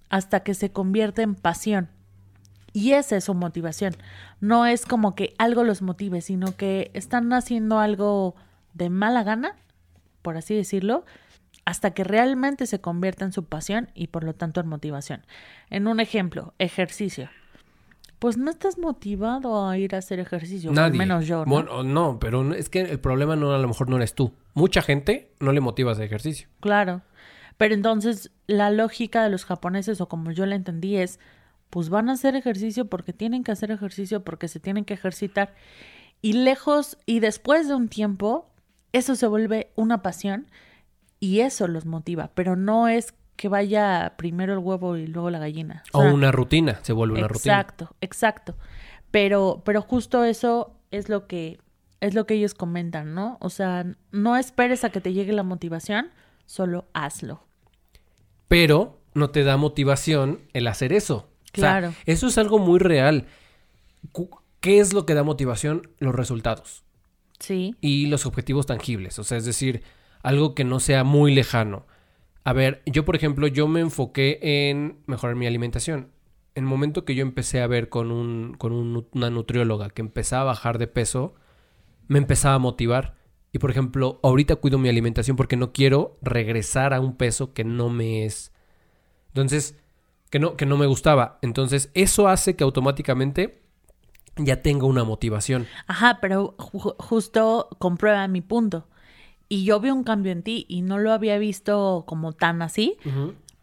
hasta 0.09 0.41
que 0.41 0.55
se 0.55 0.71
convierte 0.71 1.23
en 1.23 1.35
pasión. 1.35 1.91
Y 2.76 2.92
esa 2.92 3.16
es 3.16 3.25
su 3.25 3.33
motivación. 3.33 3.95
No 4.38 4.66
es 4.66 4.85
como 4.85 5.14
que 5.14 5.33
algo 5.38 5.64
los 5.64 5.80
motive, 5.80 6.21
sino 6.21 6.59
que 6.59 6.90
están 6.92 7.33
haciendo 7.33 7.78
algo 7.78 8.35
de 8.75 8.90
mala 8.90 9.23
gana, 9.23 9.56
por 10.21 10.37
así 10.37 10.54
decirlo, 10.54 11.06
hasta 11.64 11.92
que 11.92 12.04
realmente 12.04 12.66
se 12.66 12.83
convierta 12.83 13.25
en 13.25 13.33
su 13.33 13.47
pasión 13.47 13.88
y 13.95 14.09
por 14.09 14.25
lo 14.25 14.35
tanto 14.35 14.61
en 14.61 14.66
motivación. 14.66 15.25
En 15.71 15.87
un 15.87 16.00
ejemplo, 16.00 16.52
ejercicio. 16.59 17.30
Pues 18.18 18.37
no 18.37 18.50
estás 18.50 18.76
motivado 18.76 19.66
a 19.66 19.78
ir 19.78 19.95
a 19.95 19.99
hacer 19.99 20.21
ejercicio, 20.21 20.68
al 20.68 20.76
Nadie. 20.76 20.99
menos 20.99 21.26
yo, 21.26 21.47
¿no? 21.47 21.50
Bueno, 21.50 21.83
no, 21.83 22.18
pero 22.21 22.52
es 22.52 22.68
que 22.68 22.83
el 22.83 23.00
problema 23.00 23.37
no 23.37 23.54
a 23.54 23.59
lo 23.59 23.68
mejor 23.68 23.88
no 23.88 23.97
eres 23.97 24.12
tú. 24.12 24.35
Mucha 24.52 24.83
gente 24.83 25.33
no 25.40 25.52
le 25.52 25.62
motiva 25.62 25.92
a 25.92 25.95
hacer 25.95 26.04
ejercicio. 26.04 26.47
Claro. 26.61 27.00
Pero 27.56 27.73
entonces 27.73 28.33
la 28.47 28.68
lógica 28.71 29.25
de 29.25 29.30
los 29.30 29.47
japoneses, 29.47 30.02
o 30.02 30.11
como 30.11 30.30
yo 30.30 30.45
la 30.45 30.56
entendí, 30.56 30.99
es, 30.99 31.18
pues 31.71 31.89
van 31.89 32.09
a 32.09 32.13
hacer 32.13 32.37
ejercicio 32.37 32.87
porque 32.87 33.13
tienen 33.13 33.45
que 33.45 33.53
hacer 33.53 33.71
ejercicio, 33.71 34.25
porque 34.25 34.49
se 34.49 34.61
tienen 34.61 34.85
que 34.85 34.95
ejercitar. 34.95 35.55
Y 36.23 36.33
lejos, 36.33 36.99
y 37.07 37.21
después 37.21 37.69
de 37.69 37.75
un 37.75 37.89
tiempo, 37.89 38.49
eso 38.93 39.17
se 39.17 39.27
vuelve 39.27 39.71
una 39.77 40.03
pasión 40.03 40.47
y 41.21 41.41
eso 41.41 41.69
los 41.69 41.87
motiva. 41.87 42.31
Pero 42.35 42.57
no 42.57 42.89
es 42.89 43.15
que 43.37 43.49
vaya 43.49 44.15
primero 44.17 44.55
el 44.55 44.59
huevo 44.61 44.97
y 44.97 45.07
luego 45.07 45.31
la 45.31 45.39
gallina. 45.39 45.83
O 45.93 46.03
sea, 46.03 46.13
una 46.13 46.33
rutina, 46.33 46.79
se 46.83 46.93
vuelve 46.93 47.19
una 47.19 47.29
rutina. 47.29 47.55
Exacto, 47.55 47.95
exacto. 48.01 48.57
Pero, 49.11 49.63
pero 49.65 49.83
justo 49.83 50.25
eso 50.25 50.73
es 50.91 51.09
lo 51.09 51.27
que 51.27 51.59
es 52.01 52.15
lo 52.15 52.27
que 52.27 52.35
ellos 52.35 52.55
comentan, 52.55 53.15
¿no? 53.15 53.39
O 53.41 53.51
sea, 53.51 53.87
no 54.13 54.37
esperes 54.37 54.85
a 54.85 54.91
que 54.91 55.01
te 55.01 55.13
llegue 55.13 55.33
la 55.33 55.43
motivación, 55.43 56.11
solo 56.45 56.87
hazlo. 56.93 57.43
Pero 58.49 59.01
no 59.15 59.31
te 59.31 59.45
da 59.45 59.57
motivación 59.57 60.41
el 60.53 60.67
hacer 60.67 60.93
eso. 60.93 61.29
O 61.57 61.61
sea, 61.61 61.79
Claro. 61.79 61.95
eso 62.07 62.27
es 62.27 62.39
algo 62.39 62.59
muy 62.59 62.79
real. 62.79 63.27
¿Qué 64.61 64.79
es 64.81 64.93
lo 64.93 65.07
que 65.07 65.15
da 65.15 65.23
motivación? 65.23 65.91
Los 65.99 66.15
resultados 66.15 66.85
Sí, 67.39 67.75
y 67.81 68.07
los 68.07 68.25
objetivos 68.27 68.67
tangibles. 68.67 69.19
O 69.19 69.25
sea, 69.25 69.37
es 69.39 69.45
decir, 69.45 69.83
algo 70.23 70.55
que 70.55 70.65
no 70.65 70.81
sea 70.81 71.05
muy 71.05 71.35
lejano. 71.35 71.87
A 72.45 72.53
ver, 72.55 72.83
yo 72.87 73.05
por 73.05 73.15
ejemplo, 73.17 73.47
yo 73.47 73.69
me 73.69 73.81
enfoqué 73.81 74.39
en 74.43 74.99
mejorar 75.07 75.37
mi 75.37 75.47
alimentación. 75.47 76.11
en 76.55 76.65
el 76.65 76.71
momento 76.71 77.05
que 77.05 77.15
yo 77.15 77.21
empecé 77.21 77.61
a 77.61 77.67
ver 77.67 77.91
con, 77.91 78.11
un, 78.11 78.55
con 78.55 78.73
un- 78.73 79.07
una 79.13 79.29
nutrióloga 79.29 79.91
que 79.91 80.01
empezaba 80.01 80.41
a 80.41 80.45
bajar 80.47 80.79
de 80.79 80.87
peso, 80.87 81.35
me 82.09 82.17
empezaba 82.19 82.55
a 82.55 82.59
motivar. 82.59 83.15
Y 83.53 83.59
por 83.59 83.71
ejemplo, 83.71 84.21
ahorita 84.23 84.57
cuido 84.57 84.79
mi 84.79 84.89
alimentación 84.89 85.37
porque 85.37 85.57
no 85.59 85.75
quiero 85.75 86.17
regresar 86.23 86.95
a 86.95 87.01
un 87.03 87.19
peso 87.19 87.53
que 87.53 87.65
no 87.65 87.91
me 87.91 88.25
es. 88.25 88.55
Entonces, 89.29 89.77
que 90.30 90.38
no, 90.38 90.56
que 90.56 90.66
no 90.66 90.76
me 90.76 90.87
gustaba. 90.87 91.38
Entonces, 91.42 91.90
eso 91.95 92.28
hace 92.28 92.56
que 92.56 92.64
automáticamente 92.64 93.62
ya 94.37 94.61
tenga 94.62 94.87
una 94.87 95.04
motivación. 95.04 95.66
Ajá, 95.87 96.18
pero 96.21 96.56
ju- 96.59 96.95
justo 96.99 97.68
comprueba 97.78 98.26
mi 98.28 98.40
punto. 98.42 98.87
Y 99.49 99.64
yo 99.64 99.78
vi 99.80 99.90
un 99.90 100.02
cambio 100.04 100.33
en 100.33 100.42
ti 100.42 100.66
y 100.68 100.83
no 100.83 100.99
lo 100.99 101.12
había 101.12 101.38
visto 101.38 102.04
como 102.06 102.33
tan 102.33 102.62
así, 102.62 102.97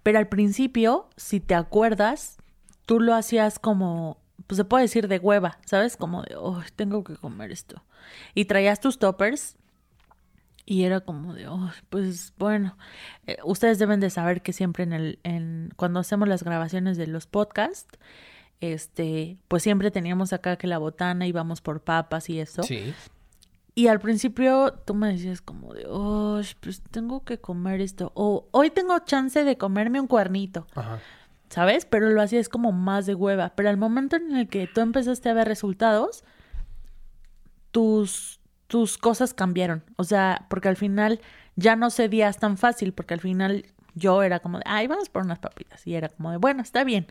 pero 0.01 0.17
al 0.19 0.29
principio, 0.29 1.09
si 1.17 1.39
te 1.41 1.55
acuerdas, 1.55 2.37
tú 2.85 2.99
lo 3.01 3.13
hacías 3.13 3.59
como, 3.59 4.17
pues 4.47 4.55
se 4.57 4.63
puede 4.65 4.85
decir 4.85 5.07
de 5.09 5.19
hueva, 5.19 5.59
¿sabes? 5.65 5.97
Como 5.97 6.23
de, 6.23 6.35
oh, 6.37 6.61
tengo 6.77 7.03
que 7.03 7.15
comer 7.17 7.51
esto. 7.51 7.83
Y 8.33 8.45
traías 8.45 8.79
tus 8.79 8.97
toppers 8.97 9.57
y 10.65 10.83
era 10.83 11.01
como 11.01 11.33
de, 11.33 11.47
oh, 11.47 11.71
pues 11.89 12.33
bueno, 12.37 12.77
Eh, 13.27 13.37
ustedes 13.43 13.79
deben 13.79 13.99
de 13.99 14.09
saber 14.09 14.41
que 14.41 14.53
siempre 14.53 14.83
en 14.83 14.93
el, 14.93 15.19
en, 15.23 15.69
cuando 15.75 15.99
hacemos 15.99 16.27
las 16.27 16.43
grabaciones 16.43 16.97
de 16.97 17.07
los 17.07 17.25
podcasts, 17.27 17.97
este, 18.61 19.37
pues 19.47 19.63
siempre 19.63 19.91
teníamos 19.91 20.33
acá 20.33 20.55
que 20.57 20.67
la 20.67 20.77
botana 20.77 21.27
íbamos 21.27 21.61
por 21.61 21.81
papas 21.81 22.29
y 22.29 22.39
eso. 22.39 22.63
Sí. 22.63 22.93
Y 23.75 23.87
al 23.87 23.99
principio 23.99 24.73
tú 24.85 24.93
me 24.93 25.11
decías 25.11 25.41
como 25.41 25.73
de, 25.73 25.85
oh, 25.89 26.41
pues 26.61 26.81
tengo 26.91 27.23
que 27.23 27.39
comer 27.39 27.81
esto. 27.81 28.11
O 28.15 28.47
hoy 28.51 28.69
tengo 28.69 28.97
chance 28.99 29.43
de 29.43 29.57
comerme 29.57 29.99
un 29.99 30.07
cuernito, 30.07 30.67
Ajá. 30.75 30.99
¿sabes? 31.49 31.85
Pero 31.85 32.09
lo 32.09 32.21
hacías 32.21 32.49
como 32.49 32.71
más 32.71 33.05
de 33.05 33.15
hueva. 33.15 33.53
Pero 33.55 33.69
al 33.69 33.77
momento 33.77 34.15
en 34.15 34.35
el 34.35 34.47
que 34.47 34.67
tú 34.67 34.81
empezaste 34.81 35.29
a 35.29 35.33
ver 35.33 35.47
resultados, 35.47 36.23
tus, 37.71 38.39
tus 38.73 38.97
cosas 38.97 39.35
cambiaron. 39.35 39.83
O 39.97 40.03
sea, 40.03 40.47
porque 40.49 40.67
al 40.67 40.77
final 40.77 41.21
ya 41.55 41.75
no 41.75 41.91
cedías 41.91 42.39
tan 42.39 42.57
fácil, 42.57 42.91
porque 42.91 43.13
al 43.13 43.19
final 43.19 43.67
yo 43.93 44.23
era 44.23 44.39
como 44.39 44.57
de, 44.57 44.63
ay, 44.65 44.87
vamos 44.87 45.09
por 45.09 45.21
unas 45.21 45.37
papitas. 45.37 45.85
Y 45.85 45.93
era 45.93 46.09
como 46.09 46.31
de, 46.31 46.37
bueno, 46.37 46.63
está 46.63 46.83
bien, 46.83 47.05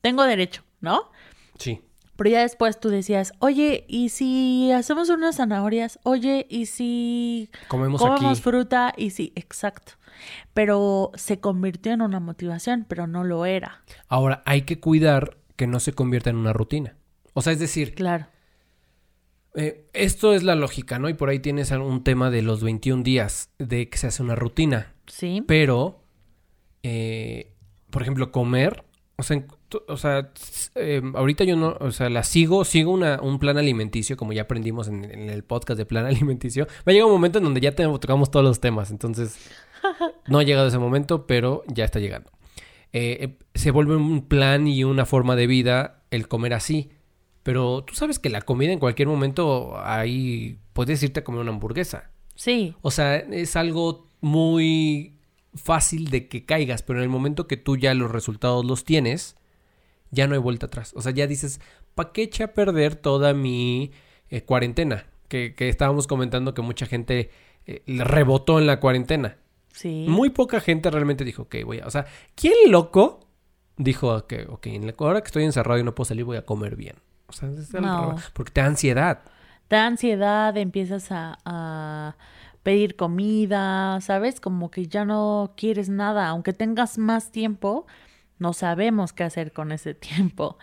tengo 0.00 0.24
derecho, 0.24 0.64
¿no? 0.80 1.12
Sí. 1.56 1.82
Pero 2.16 2.30
ya 2.30 2.40
después 2.40 2.80
tú 2.80 2.88
decías, 2.88 3.32
oye, 3.38 3.84
¿y 3.86 4.08
si 4.08 4.72
hacemos 4.72 5.08
unas 5.08 5.36
zanahorias? 5.36 6.00
Oye, 6.02 6.48
¿y 6.50 6.66
si 6.66 7.48
Comemos, 7.68 8.00
comemos 8.00 8.32
aquí. 8.32 8.42
fruta? 8.42 8.92
Y 8.96 9.10
sí, 9.10 9.32
exacto. 9.36 9.92
Pero 10.52 11.12
se 11.14 11.38
convirtió 11.38 11.92
en 11.92 12.02
una 12.02 12.18
motivación, 12.18 12.86
pero 12.88 13.06
no 13.06 13.22
lo 13.22 13.46
era. 13.46 13.84
Ahora, 14.08 14.42
hay 14.46 14.62
que 14.62 14.80
cuidar 14.80 15.36
que 15.54 15.68
no 15.68 15.78
se 15.78 15.92
convierta 15.92 16.30
en 16.30 16.36
una 16.38 16.52
rutina. 16.52 16.96
O 17.34 17.40
sea, 17.40 17.52
es 17.52 17.60
decir, 17.60 17.94
Claro. 17.94 18.26
Eh, 19.54 19.86
esto 19.92 20.32
es 20.34 20.42
la 20.42 20.54
lógica, 20.54 20.98
¿no? 20.98 21.08
Y 21.08 21.14
por 21.14 21.28
ahí 21.28 21.38
tienes 21.40 21.70
un 21.70 22.02
tema 22.04 22.30
de 22.30 22.42
los 22.42 22.62
21 22.62 23.02
días 23.02 23.50
de 23.58 23.88
que 23.88 23.98
se 23.98 24.06
hace 24.08 24.22
una 24.22 24.34
rutina. 24.34 24.94
Sí. 25.06 25.42
Pero, 25.46 26.02
eh, 26.82 27.52
por 27.90 28.02
ejemplo, 28.02 28.30
comer, 28.32 28.84
o 29.16 29.22
sea, 29.22 29.44
o 29.88 29.96
sea, 29.96 30.30
eh, 30.76 31.02
ahorita 31.14 31.44
yo 31.44 31.56
no, 31.56 31.76
o 31.80 31.90
sea, 31.92 32.10
la 32.10 32.22
sigo, 32.24 32.64
sigo 32.64 32.92
una, 32.92 33.20
un 33.22 33.38
plan 33.38 33.58
alimenticio, 33.58 34.16
como 34.16 34.32
ya 34.32 34.42
aprendimos 34.42 34.88
en, 34.88 35.04
en 35.04 35.30
el 35.30 35.44
podcast 35.44 35.78
de 35.78 35.86
plan 35.86 36.04
alimenticio. 36.06 36.66
Va 36.86 36.90
a 36.90 36.92
llegar 36.92 37.06
un 37.06 37.12
momento 37.12 37.38
en 37.38 37.44
donde 37.44 37.60
ya 37.60 37.72
te- 37.74 37.84
tocamos 37.84 38.30
todos 38.30 38.44
los 38.44 38.60
temas, 38.60 38.90
entonces 38.90 39.38
no 40.28 40.38
ha 40.38 40.42
llegado 40.42 40.68
ese 40.68 40.78
momento, 40.78 41.26
pero 41.26 41.62
ya 41.68 41.84
está 41.84 41.98
llegando. 42.00 42.30
Eh, 42.92 43.18
eh, 43.20 43.38
se 43.54 43.72
vuelve 43.72 43.96
un 43.96 44.28
plan 44.28 44.68
y 44.68 44.84
una 44.84 45.04
forma 45.06 45.34
de 45.36 45.46
vida 45.48 46.02
el 46.10 46.28
comer 46.28 46.54
así. 46.54 46.90
Pero 47.44 47.84
tú 47.84 47.94
sabes 47.94 48.18
que 48.18 48.30
la 48.30 48.42
comida 48.42 48.72
en 48.72 48.80
cualquier 48.80 49.06
momento 49.06 49.78
ahí 49.78 50.58
puedes 50.72 51.00
irte 51.04 51.20
a 51.20 51.24
comer 51.24 51.42
una 51.42 51.52
hamburguesa. 51.52 52.10
Sí. 52.34 52.74
O 52.82 52.90
sea, 52.90 53.16
es 53.16 53.54
algo 53.54 54.08
muy 54.20 55.14
fácil 55.54 56.10
de 56.10 56.26
que 56.26 56.44
caigas, 56.44 56.82
pero 56.82 56.98
en 56.98 57.04
el 57.04 57.08
momento 57.10 57.46
que 57.46 57.56
tú 57.56 57.76
ya 57.76 57.94
los 57.94 58.10
resultados 58.10 58.64
los 58.64 58.84
tienes, 58.84 59.36
ya 60.10 60.26
no 60.26 60.34
hay 60.34 60.40
vuelta 60.40 60.66
atrás. 60.66 60.92
O 60.96 61.02
sea, 61.02 61.12
ya 61.12 61.26
dices, 61.28 61.60
¿para 61.94 62.10
qué 62.12 62.22
eché 62.24 62.42
a 62.44 62.54
perder 62.54 62.96
toda 62.96 63.34
mi 63.34 63.92
eh, 64.30 64.42
cuarentena? 64.42 65.06
Que, 65.28 65.54
que 65.54 65.68
estábamos 65.68 66.06
comentando 66.06 66.54
que 66.54 66.62
mucha 66.62 66.86
gente 66.86 67.30
eh, 67.66 67.82
rebotó 67.86 68.58
en 68.58 68.66
la 68.66 68.80
cuarentena. 68.80 69.36
Sí. 69.72 70.06
Muy 70.08 70.30
poca 70.30 70.60
gente 70.60 70.90
realmente 70.90 71.24
dijo, 71.24 71.42
ok, 71.42 71.56
voy 71.64 71.80
a... 71.80 71.86
O 71.86 71.90
sea, 71.90 72.06
¿quién 72.34 72.54
loco 72.68 73.20
dijo 73.76 74.26
que, 74.26 74.46
ok, 74.48 74.66
en 74.68 74.86
la- 74.86 74.94
ahora 74.98 75.20
que 75.20 75.26
estoy 75.26 75.44
encerrado 75.44 75.78
y 75.78 75.84
no 75.84 75.94
puedo 75.94 76.06
salir, 76.06 76.24
voy 76.24 76.36
a 76.36 76.46
comer 76.46 76.74
bien? 76.76 76.96
O 77.26 77.32
sea, 77.32 77.48
es 77.50 77.72
el 77.74 77.82
No. 77.82 78.16
porque 78.32 78.52
te 78.52 78.60
da 78.60 78.66
ansiedad. 78.68 79.20
Te 79.68 79.76
da 79.76 79.86
ansiedad, 79.86 80.56
empiezas 80.56 81.10
a, 81.10 81.38
a 81.44 82.16
pedir 82.62 82.96
comida, 82.96 84.00
¿sabes? 84.00 84.40
Como 84.40 84.70
que 84.70 84.86
ya 84.86 85.04
no 85.04 85.52
quieres 85.56 85.88
nada. 85.88 86.28
Aunque 86.28 86.52
tengas 86.52 86.98
más 86.98 87.30
tiempo, 87.30 87.86
no 88.38 88.52
sabemos 88.52 89.12
qué 89.12 89.24
hacer 89.24 89.52
con 89.52 89.72
ese 89.72 89.94
tiempo. 89.94 90.58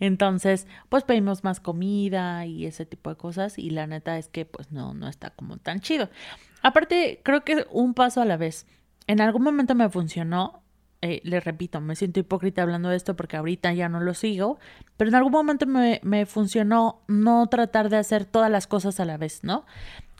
Entonces, 0.00 0.66
pues 0.88 1.04
pedimos 1.04 1.44
más 1.44 1.60
comida 1.60 2.46
y 2.46 2.66
ese 2.66 2.86
tipo 2.86 3.10
de 3.10 3.16
cosas. 3.16 3.58
Y 3.58 3.70
la 3.70 3.86
neta 3.86 4.18
es 4.18 4.28
que, 4.28 4.44
pues 4.46 4.72
no, 4.72 4.94
no 4.94 5.08
está 5.08 5.30
como 5.30 5.58
tan 5.58 5.80
chido. 5.80 6.08
Aparte, 6.62 7.20
creo 7.24 7.44
que 7.44 7.66
un 7.70 7.94
paso 7.94 8.20
a 8.20 8.24
la 8.24 8.36
vez. 8.36 8.66
En 9.06 9.20
algún 9.20 9.42
momento 9.42 9.74
me 9.74 9.88
funcionó. 9.88 10.62
Eh, 11.02 11.20
le 11.24 11.40
repito, 11.40 11.80
me 11.80 11.94
siento 11.96 12.20
hipócrita 12.20 12.62
hablando 12.62 12.88
de 12.88 12.96
esto 12.96 13.16
porque 13.16 13.36
ahorita 13.36 13.72
ya 13.74 13.88
no 13.88 14.00
lo 14.00 14.14
sigo, 14.14 14.58
pero 14.96 15.08
en 15.10 15.14
algún 15.14 15.32
momento 15.32 15.66
me, 15.66 16.00
me 16.02 16.26
funcionó 16.26 17.02
no 17.06 17.46
tratar 17.48 17.88
de 17.90 17.96
hacer 17.98 18.24
todas 18.24 18.50
las 18.50 18.66
cosas 18.66 18.98
a 19.00 19.04
la 19.04 19.16
vez, 19.16 19.44
¿no? 19.44 19.64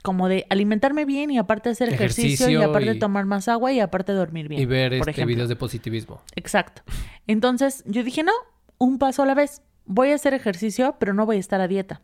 Como 0.03 0.29
de 0.29 0.45
alimentarme 0.49 1.05
bien 1.05 1.31
y 1.31 1.37
aparte 1.37 1.69
hacer 1.69 1.91
ejercicio, 1.91 2.49
y 2.49 2.55
aparte 2.55 2.93
y- 2.95 2.99
tomar 2.99 3.25
más 3.25 3.47
agua 3.47 3.71
y 3.73 3.79
aparte 3.79 4.13
dormir 4.13 4.47
bien. 4.47 4.61
Y 4.61 4.65
ver 4.65 4.91
por 4.91 4.99
este 5.09 5.11
ejemplo. 5.11 5.35
videos 5.35 5.49
de 5.49 5.55
positivismo. 5.55 6.21
Exacto. 6.35 6.83
Entonces 7.25 7.83
yo 7.87 8.03
dije, 8.03 8.23
no, 8.23 8.31
un 8.77 8.99
paso 8.99 9.23
a 9.23 9.25
la 9.25 9.33
vez. 9.33 9.61
Voy 9.85 10.11
a 10.11 10.15
hacer 10.15 10.33
ejercicio, 10.33 10.95
pero 10.99 11.13
no 11.13 11.25
voy 11.25 11.37
a 11.37 11.39
estar 11.39 11.59
a 11.61 11.67
dieta 11.67 12.01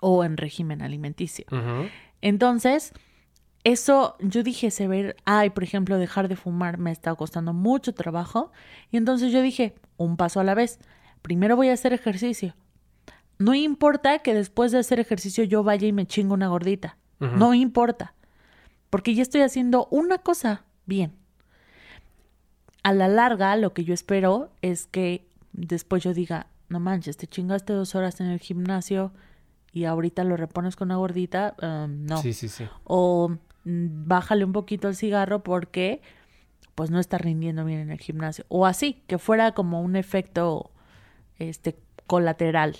o 0.00 0.24
en 0.24 0.36
régimen 0.36 0.82
alimenticio. 0.82 1.46
Entonces, 2.20 2.92
eso 3.64 4.16
yo 4.20 4.42
dije, 4.42 4.70
se 4.70 4.86
ver, 4.86 5.16
ay, 5.24 5.50
por 5.50 5.64
ejemplo, 5.64 5.98
dejar 5.98 6.28
de 6.28 6.36
fumar 6.36 6.76
me 6.76 6.92
está 6.92 7.14
costando 7.14 7.54
mucho 7.54 7.94
trabajo. 7.94 8.52
Y 8.90 8.98
entonces 8.98 9.32
yo 9.32 9.40
dije, 9.40 9.74
un 9.96 10.16
paso 10.16 10.38
a 10.38 10.44
la 10.44 10.54
vez. 10.54 10.78
Primero 11.22 11.56
voy 11.56 11.70
a 11.70 11.72
hacer 11.72 11.94
ejercicio. 11.94 12.54
No 13.38 13.54
importa 13.54 14.18
que 14.18 14.34
después 14.34 14.70
de 14.70 14.78
hacer 14.78 15.00
ejercicio 15.00 15.44
yo 15.44 15.64
vaya 15.64 15.88
y 15.88 15.92
me 15.92 16.06
chingo 16.06 16.34
una 16.34 16.48
gordita. 16.48 16.98
No 17.18 17.54
importa. 17.54 18.12
Porque 18.90 19.14
ya 19.14 19.22
estoy 19.22 19.40
haciendo 19.40 19.88
una 19.90 20.18
cosa 20.18 20.64
bien. 20.84 21.14
A 22.82 22.92
la 22.92 23.08
larga, 23.08 23.56
lo 23.56 23.72
que 23.72 23.84
yo 23.84 23.94
espero 23.94 24.50
es 24.60 24.86
que 24.86 25.26
después 25.52 26.02
yo 26.02 26.12
diga, 26.12 26.48
no 26.68 26.80
manches, 26.80 27.16
te 27.16 27.26
chingaste 27.26 27.72
dos 27.72 27.94
horas 27.94 28.20
en 28.20 28.26
el 28.26 28.40
gimnasio 28.40 29.12
y 29.72 29.84
ahorita 29.86 30.22
lo 30.22 30.36
repones 30.36 30.76
con 30.76 30.88
una 30.88 30.96
gordita. 30.96 31.54
um, 31.62 32.04
no. 32.04 32.18
Sí, 32.18 32.34
sí, 32.34 32.48
sí. 32.48 32.66
O 32.84 33.38
bájale 33.64 34.44
un 34.44 34.52
poquito 34.52 34.88
el 34.88 34.96
cigarro 34.96 35.42
porque 35.42 36.02
pues 36.74 36.90
no 36.90 36.98
está 36.98 37.18
rindiendo 37.18 37.64
bien 37.64 37.80
en 37.80 37.90
el 37.90 38.00
gimnasio. 38.00 38.44
O 38.48 38.66
así, 38.66 39.02
que 39.06 39.18
fuera 39.18 39.52
como 39.52 39.80
un 39.80 39.96
efecto 39.96 40.70
este 41.38 41.78
colateral. 42.06 42.76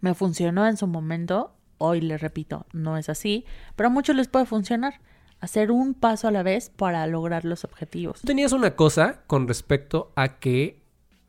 Me 0.00 0.14
funcionó 0.14 0.66
en 0.66 0.76
su 0.76 0.86
momento, 0.86 1.54
hoy 1.78 2.00
le 2.00 2.18
repito, 2.18 2.66
no 2.72 2.96
es 2.96 3.08
así, 3.08 3.44
pero 3.76 3.88
a 3.88 3.90
muchos 3.90 4.16
les 4.16 4.28
puede 4.28 4.46
funcionar. 4.46 5.00
Hacer 5.40 5.70
un 5.70 5.94
paso 5.94 6.26
a 6.26 6.32
la 6.32 6.42
vez 6.42 6.70
para 6.70 7.06
lograr 7.06 7.44
los 7.44 7.64
objetivos. 7.64 8.22
Tenías 8.22 8.52
una 8.52 8.74
cosa 8.74 9.22
con 9.28 9.46
respecto 9.46 10.12
a 10.16 10.40
que 10.40 10.82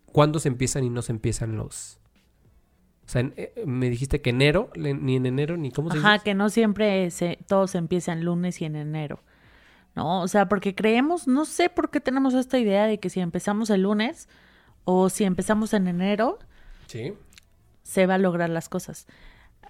cuándo 0.08 0.40
se 0.40 0.48
empiezan 0.48 0.84
y 0.84 0.90
no 0.90 1.04
se 1.04 1.12
empiezan 1.12 1.56
los... 1.56 2.00
O 3.10 3.12
sea, 3.12 3.22
en- 3.22 3.34
eh, 3.38 3.64
me 3.66 3.90
dijiste 3.90 4.22
que 4.22 4.30
enero, 4.30 4.70
ni 4.76 5.16
en 5.16 5.26
enero, 5.26 5.58
ni 5.58 5.72
cómo 5.72 5.90
se 5.90 5.98
Ajá, 5.98 6.14
dice. 6.14 6.26
que 6.26 6.36
no 6.36 6.50
siempre 6.52 7.10
se, 7.10 7.40
todo 7.48 7.66
se 7.66 7.80
empieza 7.80 8.14
en 8.14 8.24
lunes 8.24 8.62
y 8.62 8.66
en 8.66 8.76
enero. 8.76 9.20
¿No? 9.96 10.22
O 10.22 10.28
sea, 10.28 10.48
porque 10.48 10.76
creemos, 10.76 11.28
no 11.28 11.46
sé 11.46 11.72
por 11.72 11.90
qué 11.90 12.00
tenemos 12.02 12.36
esta 12.36 12.60
idea 12.60 12.86
de 12.86 13.00
que 13.00 13.10
si 13.10 13.20
empezamos 13.20 13.72
el 13.72 13.82
lunes 13.82 14.30
o 14.84 15.10
si 15.10 15.24
empezamos 15.24 15.74
en 15.74 15.88
enero, 15.88 16.38
Sí. 16.86 17.14
se 17.82 18.06
va 18.06 18.14
a 18.14 18.18
lograr 18.20 18.52
las 18.52 18.70
cosas. 18.70 19.08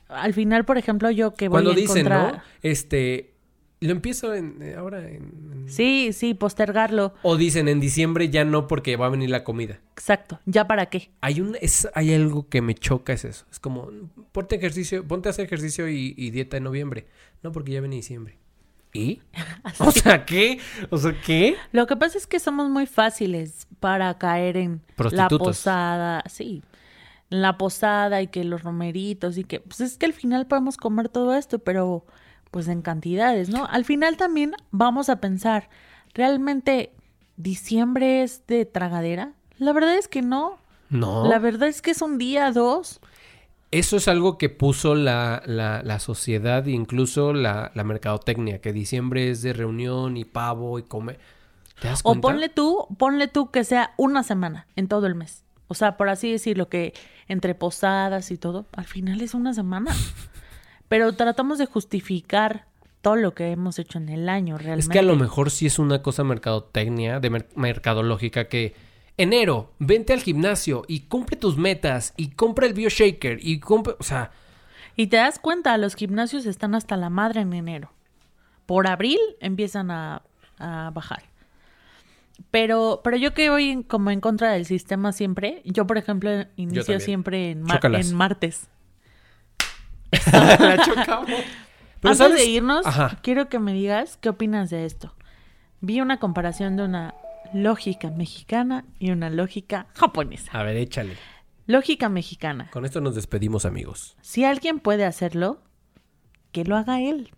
Al 0.09 0.33
final, 0.33 0.65
por 0.65 0.77
ejemplo, 0.77 1.09
yo 1.09 1.33
que 1.33 1.47
voy 1.47 1.55
Cuando 1.63 1.71
a 1.71 1.75
dicen, 1.75 1.99
encontrar... 1.99 2.33
¿no? 2.35 2.41
Este, 2.61 3.35
lo 3.81 3.91
empiezo 3.91 4.33
en, 4.33 4.61
eh, 4.61 4.75
ahora 4.75 4.99
en... 5.07 5.15
en- 5.53 5.69
Sí, 5.69 6.11
sí, 6.13 6.33
postergarlo. 6.33 7.13
O 7.21 7.37
dicen 7.37 7.67
en 7.67 7.79
diciembre 7.79 8.29
ya 8.29 8.43
no 8.43 8.67
porque 8.67 8.95
va 8.97 9.05
a 9.05 9.09
venir 9.09 9.29
la 9.29 9.43
comida. 9.43 9.79
Exacto. 9.93 10.39
¿Ya 10.45 10.65
para 10.67 10.87
qué? 10.87 11.11
Hay 11.21 11.41
un, 11.41 11.55
es, 11.61 11.87
hay 11.93 12.13
algo 12.13 12.49
que 12.49 12.61
me 12.61 12.73
choca, 12.75 13.13
es 13.13 13.23
eso. 13.25 13.45
Es 13.51 13.59
como, 13.59 13.89
ponte 14.31 14.55
ejercicio, 14.55 15.07
ponte 15.07 15.29
a 15.29 15.31
hacer 15.31 15.45
ejercicio 15.45 15.87
y, 15.87 16.13
y 16.17 16.31
dieta 16.31 16.57
en 16.57 16.63
noviembre. 16.63 17.05
No, 17.43 17.51
porque 17.51 17.71
ya 17.73 17.81
viene 17.81 17.95
diciembre. 17.97 18.37
¿Y? 18.91 19.21
O 19.79 19.91
sea, 19.91 20.25
¿qué? 20.25 20.59
O 20.89 20.97
sea, 20.97 21.15
¿qué? 21.23 21.55
Lo 21.71 21.85
que 21.85 21.95
pasa 21.95 22.17
es 22.17 22.25
que 22.25 22.39
somos 22.39 22.69
muy 22.69 22.87
fáciles 22.87 23.67
para 23.79 24.17
caer 24.17 24.57
en 24.57 24.81
la 25.11 25.27
posada, 25.29 26.23
sí, 26.27 26.63
en 27.29 27.41
la 27.43 27.57
posada 27.59 28.21
y 28.23 28.27
que 28.27 28.43
los 28.43 28.63
romeritos 28.63 29.37
y 29.37 29.43
que, 29.43 29.59
pues 29.59 29.81
es 29.81 29.97
que 29.99 30.07
al 30.07 30.13
final 30.13 30.47
podemos 30.47 30.75
comer 30.77 31.09
todo 31.09 31.35
esto, 31.35 31.59
pero 31.59 32.05
pues 32.51 32.67
en 32.67 32.81
cantidades, 32.81 33.49
¿no? 33.49 33.65
Al 33.65 33.85
final 33.85 34.17
también 34.17 34.53
vamos 34.71 35.09
a 35.09 35.19
pensar, 35.21 35.69
¿realmente 36.13 36.93
diciembre 37.37 38.23
es 38.23 38.45
de 38.47 38.65
tragadera? 38.65 39.33
La 39.57 39.73
verdad 39.73 39.95
es 39.95 40.07
que 40.07 40.21
no. 40.21 40.57
No. 40.89 41.25
La 41.27 41.39
verdad 41.39 41.67
es 41.67 41.81
que 41.81 41.91
es 41.91 42.01
un 42.01 42.17
día, 42.17 42.51
dos. 42.51 42.99
Eso 43.71 43.97
es 43.97 44.07
algo 44.07 44.39
que 44.39 44.49
puso 44.49 44.95
la, 44.95 45.43
la, 45.45 45.83
la 45.83 45.99
sociedad 45.99 46.65
incluso 46.65 47.33
la, 47.33 47.71
la 47.75 47.83
mercadotecnia, 47.83 48.61
que 48.61 48.73
diciembre 48.73 49.29
es 49.29 49.43
de 49.43 49.53
reunión 49.53 50.17
y 50.17 50.25
pavo 50.25 50.79
y 50.79 50.83
comer. 50.83 51.19
¿Te 51.79 51.87
das 51.87 51.99
O 51.99 52.15
cuenta? 52.15 52.21
ponle 52.21 52.49
tú, 52.49 52.87
ponle 52.97 53.27
tú 53.27 53.51
que 53.51 53.63
sea 53.63 53.93
una 53.97 54.23
semana 54.23 54.65
en 54.75 54.87
todo 54.87 55.05
el 55.05 55.13
mes. 55.13 55.43
O 55.67 55.75
sea, 55.75 55.97
por 55.97 56.09
así 56.09 56.31
decirlo, 56.31 56.67
que 56.67 56.93
entre 57.27 57.53
posadas 57.53 58.31
y 58.31 58.37
todo, 58.37 58.65
al 58.71 58.85
final 58.85 59.21
es 59.21 59.35
una 59.35 59.53
semana. 59.53 59.95
Pero 60.89 61.13
tratamos 61.13 61.57
de 61.57 61.65
justificar 61.65 62.65
todo 63.01 63.15
lo 63.15 63.33
que 63.33 63.51
hemos 63.51 63.79
hecho 63.79 63.97
en 63.97 64.09
el 64.09 64.27
año 64.27 64.57
realmente. 64.57 64.81
Es 64.81 64.89
que 64.89 64.99
a 64.99 65.03
lo 65.03 65.15
mejor 65.15 65.51
sí 65.51 65.65
es 65.65 65.79
una 65.79 66.01
cosa 66.01 66.23
mercadotecnia, 66.25 67.19
de 67.21 67.29
mer- 67.29 67.47
mercadológica 67.55 68.49
que 68.49 68.75
enero, 69.17 69.71
vente 69.79 70.11
al 70.13 70.21
gimnasio 70.21 70.83
y 70.87 71.01
cumple 71.01 71.37
tus 71.37 71.55
metas 71.57 72.13
y 72.17 72.29
compra 72.31 72.67
el 72.67 72.73
BioShaker 72.73 73.39
y 73.41 73.59
compra, 73.59 73.95
o 73.99 74.03
sea, 74.03 74.31
Y 74.97 75.07
te 75.07 75.15
das 75.17 75.39
cuenta, 75.39 75.77
los 75.77 75.95
gimnasios 75.95 76.45
están 76.45 76.75
hasta 76.75 76.97
la 76.97 77.09
madre 77.09 77.39
en 77.41 77.53
enero. 77.53 77.91
Por 78.65 78.87
abril 78.87 79.19
empiezan 79.39 79.91
a, 79.91 80.23
a 80.57 80.91
bajar. 80.93 81.23
Pero, 82.51 83.01
pero 83.03 83.17
yo 83.17 83.33
que 83.33 83.49
voy 83.49 83.69
en- 83.69 83.83
como 83.83 84.11
en 84.11 84.21
contra 84.21 84.51
del 84.51 84.65
sistema 84.65 85.11
siempre, 85.11 85.61
yo 85.65 85.85
por 85.85 85.97
ejemplo 85.97 86.29
inicio 86.55 86.99
siempre 86.99 87.51
en, 87.51 87.61
mar- 87.61 87.77
Chócalas. 87.77 88.09
en 88.09 88.15
martes. 88.15 88.67
la 90.31 90.77
chocamos. 90.83 91.29
Pero 92.01 92.11
Antes 92.13 92.17
sabes, 92.17 92.37
de 92.37 92.45
irnos, 92.45 92.85
Ajá. 92.85 93.19
quiero 93.21 93.49
que 93.49 93.59
me 93.59 93.73
digas 93.73 94.17
qué 94.17 94.29
opinas 94.29 94.69
de 94.69 94.85
esto. 94.85 95.13
Vi 95.81 96.01
una 96.01 96.19
comparación 96.19 96.77
de 96.77 96.83
una 96.83 97.13
lógica 97.53 98.09
mexicana 98.09 98.85
y 98.99 99.11
una 99.11 99.29
lógica 99.29 99.87
japonesa. 99.95 100.51
A 100.57 100.63
ver, 100.63 100.77
échale. 100.77 101.17
Lógica 101.67 102.09
mexicana. 102.09 102.69
Con 102.71 102.85
esto 102.85 103.01
nos 103.01 103.15
despedimos, 103.15 103.65
amigos. 103.65 104.17
Si 104.21 104.43
alguien 104.45 104.79
puede 104.79 105.05
hacerlo, 105.05 105.61
que 106.51 106.63
lo 106.63 106.75
haga 106.75 107.01
él. 107.01 107.31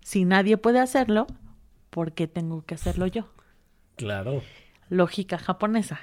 Si 0.00 0.24
nadie 0.24 0.56
puede 0.58 0.78
hacerlo, 0.80 1.26
¿por 1.90 2.12
qué 2.12 2.26
tengo 2.28 2.64
que 2.64 2.74
hacerlo 2.74 3.06
yo? 3.06 3.28
Claro. 3.96 4.42
Lógica 4.88 5.38
japonesa. 5.38 6.00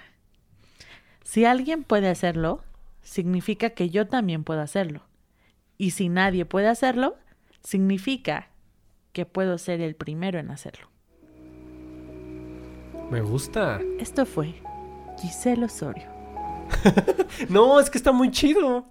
Si 1.24 1.46
alguien 1.46 1.84
puede 1.84 2.10
hacerlo, 2.10 2.64
significa 3.02 3.72
que 3.72 3.90
yo 3.90 4.08
también 4.08 4.44
puedo 4.44 4.62
hacerlo. 4.62 5.04
Y 5.82 5.92
si 5.92 6.10
nadie 6.10 6.44
puede 6.44 6.68
hacerlo, 6.68 7.16
significa 7.64 8.50
que 9.14 9.26
puedo 9.26 9.58
ser 9.58 9.80
el 9.80 9.96
primero 9.96 10.38
en 10.38 10.52
hacerlo. 10.52 10.90
Me 13.10 13.22
gusta. 13.22 13.80
Esto 13.98 14.26
fue 14.26 14.62
Giselle 15.20 15.66
Osorio. 15.66 16.08
No, 17.48 17.80
es 17.80 17.90
que 17.90 17.98
está 17.98 18.12
muy 18.12 18.30
chido. 18.30 18.86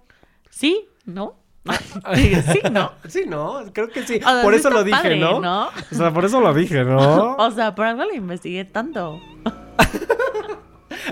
¿Sí? 0.49 0.87
¿No? 1.05 1.35
sí, 2.15 2.59
¿no? 2.71 2.93
Sí, 3.07 3.25
no, 3.27 3.65
creo 3.71 3.89
que 3.89 4.01
sí. 4.07 4.15
O 4.15 4.29
sea, 4.29 4.41
por 4.41 4.53
sí 4.53 4.59
eso 4.59 4.71
lo 4.71 4.83
dije, 4.83 4.97
padre, 4.97 5.19
¿no? 5.19 5.39
¿no? 5.39 5.67
O 5.67 5.95
sea, 5.95 6.11
por 6.11 6.25
eso 6.25 6.41
lo 6.41 6.53
dije, 6.55 6.83
¿no? 6.83 7.35
O 7.35 7.51
sea, 7.51 7.75
por 7.75 7.85
algo 7.85 8.03
lo 8.03 8.15
investigué 8.15 8.65
tanto. 8.65 9.21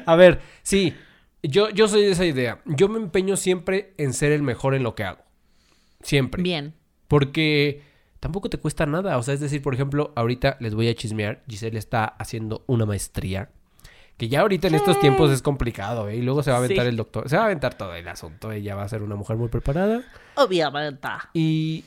A 0.08 0.16
ver, 0.16 0.42
sí, 0.63 0.96
yo, 1.44 1.70
yo 1.70 1.88
soy 1.88 2.02
de 2.02 2.12
esa 2.12 2.26
idea. 2.26 2.62
Yo 2.66 2.90
me 2.90 2.98
empeño 2.98 3.38
siempre 3.38 3.94
en 3.98 4.13
ser 4.13 4.32
el 4.32 4.42
mejor 4.42 4.74
en 4.74 4.82
lo 4.82 4.96
que 4.96 5.04
hago. 5.04 5.27
Siempre. 6.08 6.41
Bien. 6.41 6.74
Porque 7.10 7.82
tampoco 8.22 8.50
te 8.50 8.58
cuesta 8.58 8.86
nada. 8.86 9.17
O 9.17 9.24
sea, 9.24 9.34
es 9.34 9.41
decir, 9.41 9.62
por 9.62 9.74
ejemplo, 9.74 10.13
ahorita 10.15 10.56
les 10.62 10.74
voy 10.74 10.88
a 10.88 10.96
chismear. 10.96 11.43
Giselle 11.50 11.78
está 11.78 12.06
haciendo 12.06 12.63
una 12.65 12.86
maestría. 12.86 13.50
Que 14.15 14.30
ya 14.30 14.39
ahorita 14.41 14.70
en 14.70 14.76
estos 14.76 15.00
tiempos 15.00 15.30
es 15.32 15.41
complicado, 15.41 16.08
¿eh? 16.10 16.15
Y 16.15 16.22
luego 16.22 16.41
se 16.43 16.50
va 16.50 16.56
a 16.58 16.60
aventar 16.60 16.86
Sí. 16.86 16.89
el 16.89 16.96
doctor. 16.96 17.30
Se 17.30 17.36
va 17.36 17.43
a 17.43 17.46
aventar 17.46 17.76
todo 17.78 17.93
el 17.93 18.08
asunto. 18.08 18.52
Ella 18.52 18.74
va 18.76 18.84
a 18.84 18.88
ser 18.89 19.04
una 19.04 19.15
mujer 19.15 19.36
muy 19.38 19.50
preparada. 19.50 20.02
Obviamente. 20.36 21.08
Y 21.34 21.84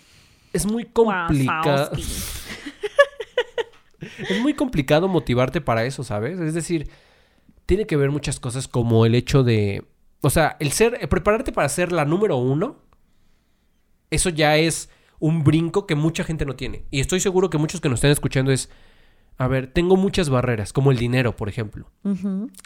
es 0.52 0.66
muy 0.66 0.84
complicado. 0.84 1.90
Es 4.00 4.40
muy 4.40 4.54
complicado 4.54 5.08
motivarte 5.08 5.60
para 5.60 5.84
eso, 5.84 6.04
¿sabes? 6.04 6.40
Es 6.40 6.54
decir, 6.54 6.88
tiene 7.66 7.86
que 7.86 7.96
ver 7.96 8.10
muchas 8.10 8.40
cosas 8.40 8.66
como 8.66 9.04
el 9.04 9.14
hecho 9.14 9.42
de. 9.42 9.84
O 10.22 10.30
sea, 10.30 10.56
el 10.58 10.72
ser. 10.72 10.96
el 11.00 11.08
prepararte 11.08 11.52
para 11.52 11.68
ser 11.68 11.92
la 11.92 12.04
número 12.06 12.36
uno. 12.36 12.76
Eso 14.10 14.30
ya 14.30 14.56
es 14.56 14.90
un 15.18 15.44
brinco 15.44 15.86
que 15.86 15.94
mucha 15.94 16.24
gente 16.24 16.44
no 16.46 16.56
tiene. 16.56 16.84
Y 16.90 17.00
estoy 17.00 17.20
seguro 17.20 17.50
que 17.50 17.58
muchos 17.58 17.80
que 17.80 17.88
nos 17.88 17.98
estén 17.98 18.10
escuchando 18.10 18.50
es. 18.52 18.70
A 19.36 19.48
ver, 19.48 19.72
tengo 19.72 19.96
muchas 19.96 20.28
barreras, 20.28 20.72
como 20.74 20.90
el 20.90 20.98
dinero, 20.98 21.34
por 21.34 21.48
ejemplo. 21.48 21.90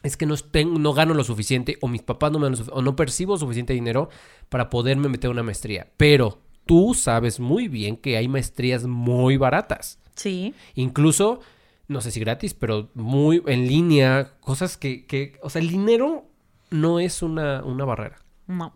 Es 0.02 0.16
que 0.16 0.26
no, 0.26 0.36
tengo, 0.36 0.76
no 0.80 0.92
gano 0.92 1.14
lo 1.14 1.22
suficiente, 1.22 1.78
o 1.80 1.86
mis 1.86 2.02
papás 2.02 2.32
no 2.32 2.40
me 2.40 2.50
dan 2.50 2.56
o 2.72 2.82
no 2.82 2.96
percibo 2.96 3.38
suficiente 3.38 3.72
dinero 3.74 4.08
para 4.48 4.70
poderme 4.70 5.08
meter 5.08 5.28
a 5.28 5.30
una 5.30 5.44
maestría. 5.44 5.92
Pero 5.96 6.40
tú 6.66 6.94
sabes 6.94 7.38
muy 7.38 7.68
bien 7.68 7.96
que 7.96 8.16
hay 8.16 8.26
maestrías 8.26 8.86
muy 8.86 9.36
baratas 9.36 10.00
Sí. 10.16 10.52
incluso, 10.74 11.40
no 11.86 12.00
sé 12.00 12.10
si 12.10 12.18
gratis, 12.18 12.54
pero 12.54 12.88
muy 12.94 13.40
en 13.46 13.68
línea, 13.68 14.32
cosas 14.40 14.76
que, 14.76 15.06
que 15.06 15.38
o 15.42 15.50
sea, 15.50 15.62
el 15.62 15.68
dinero 15.68 16.24
no 16.70 16.98
es 16.98 17.22
una, 17.22 17.62
una 17.62 17.84
barrera. 17.84 18.16
No. 18.48 18.74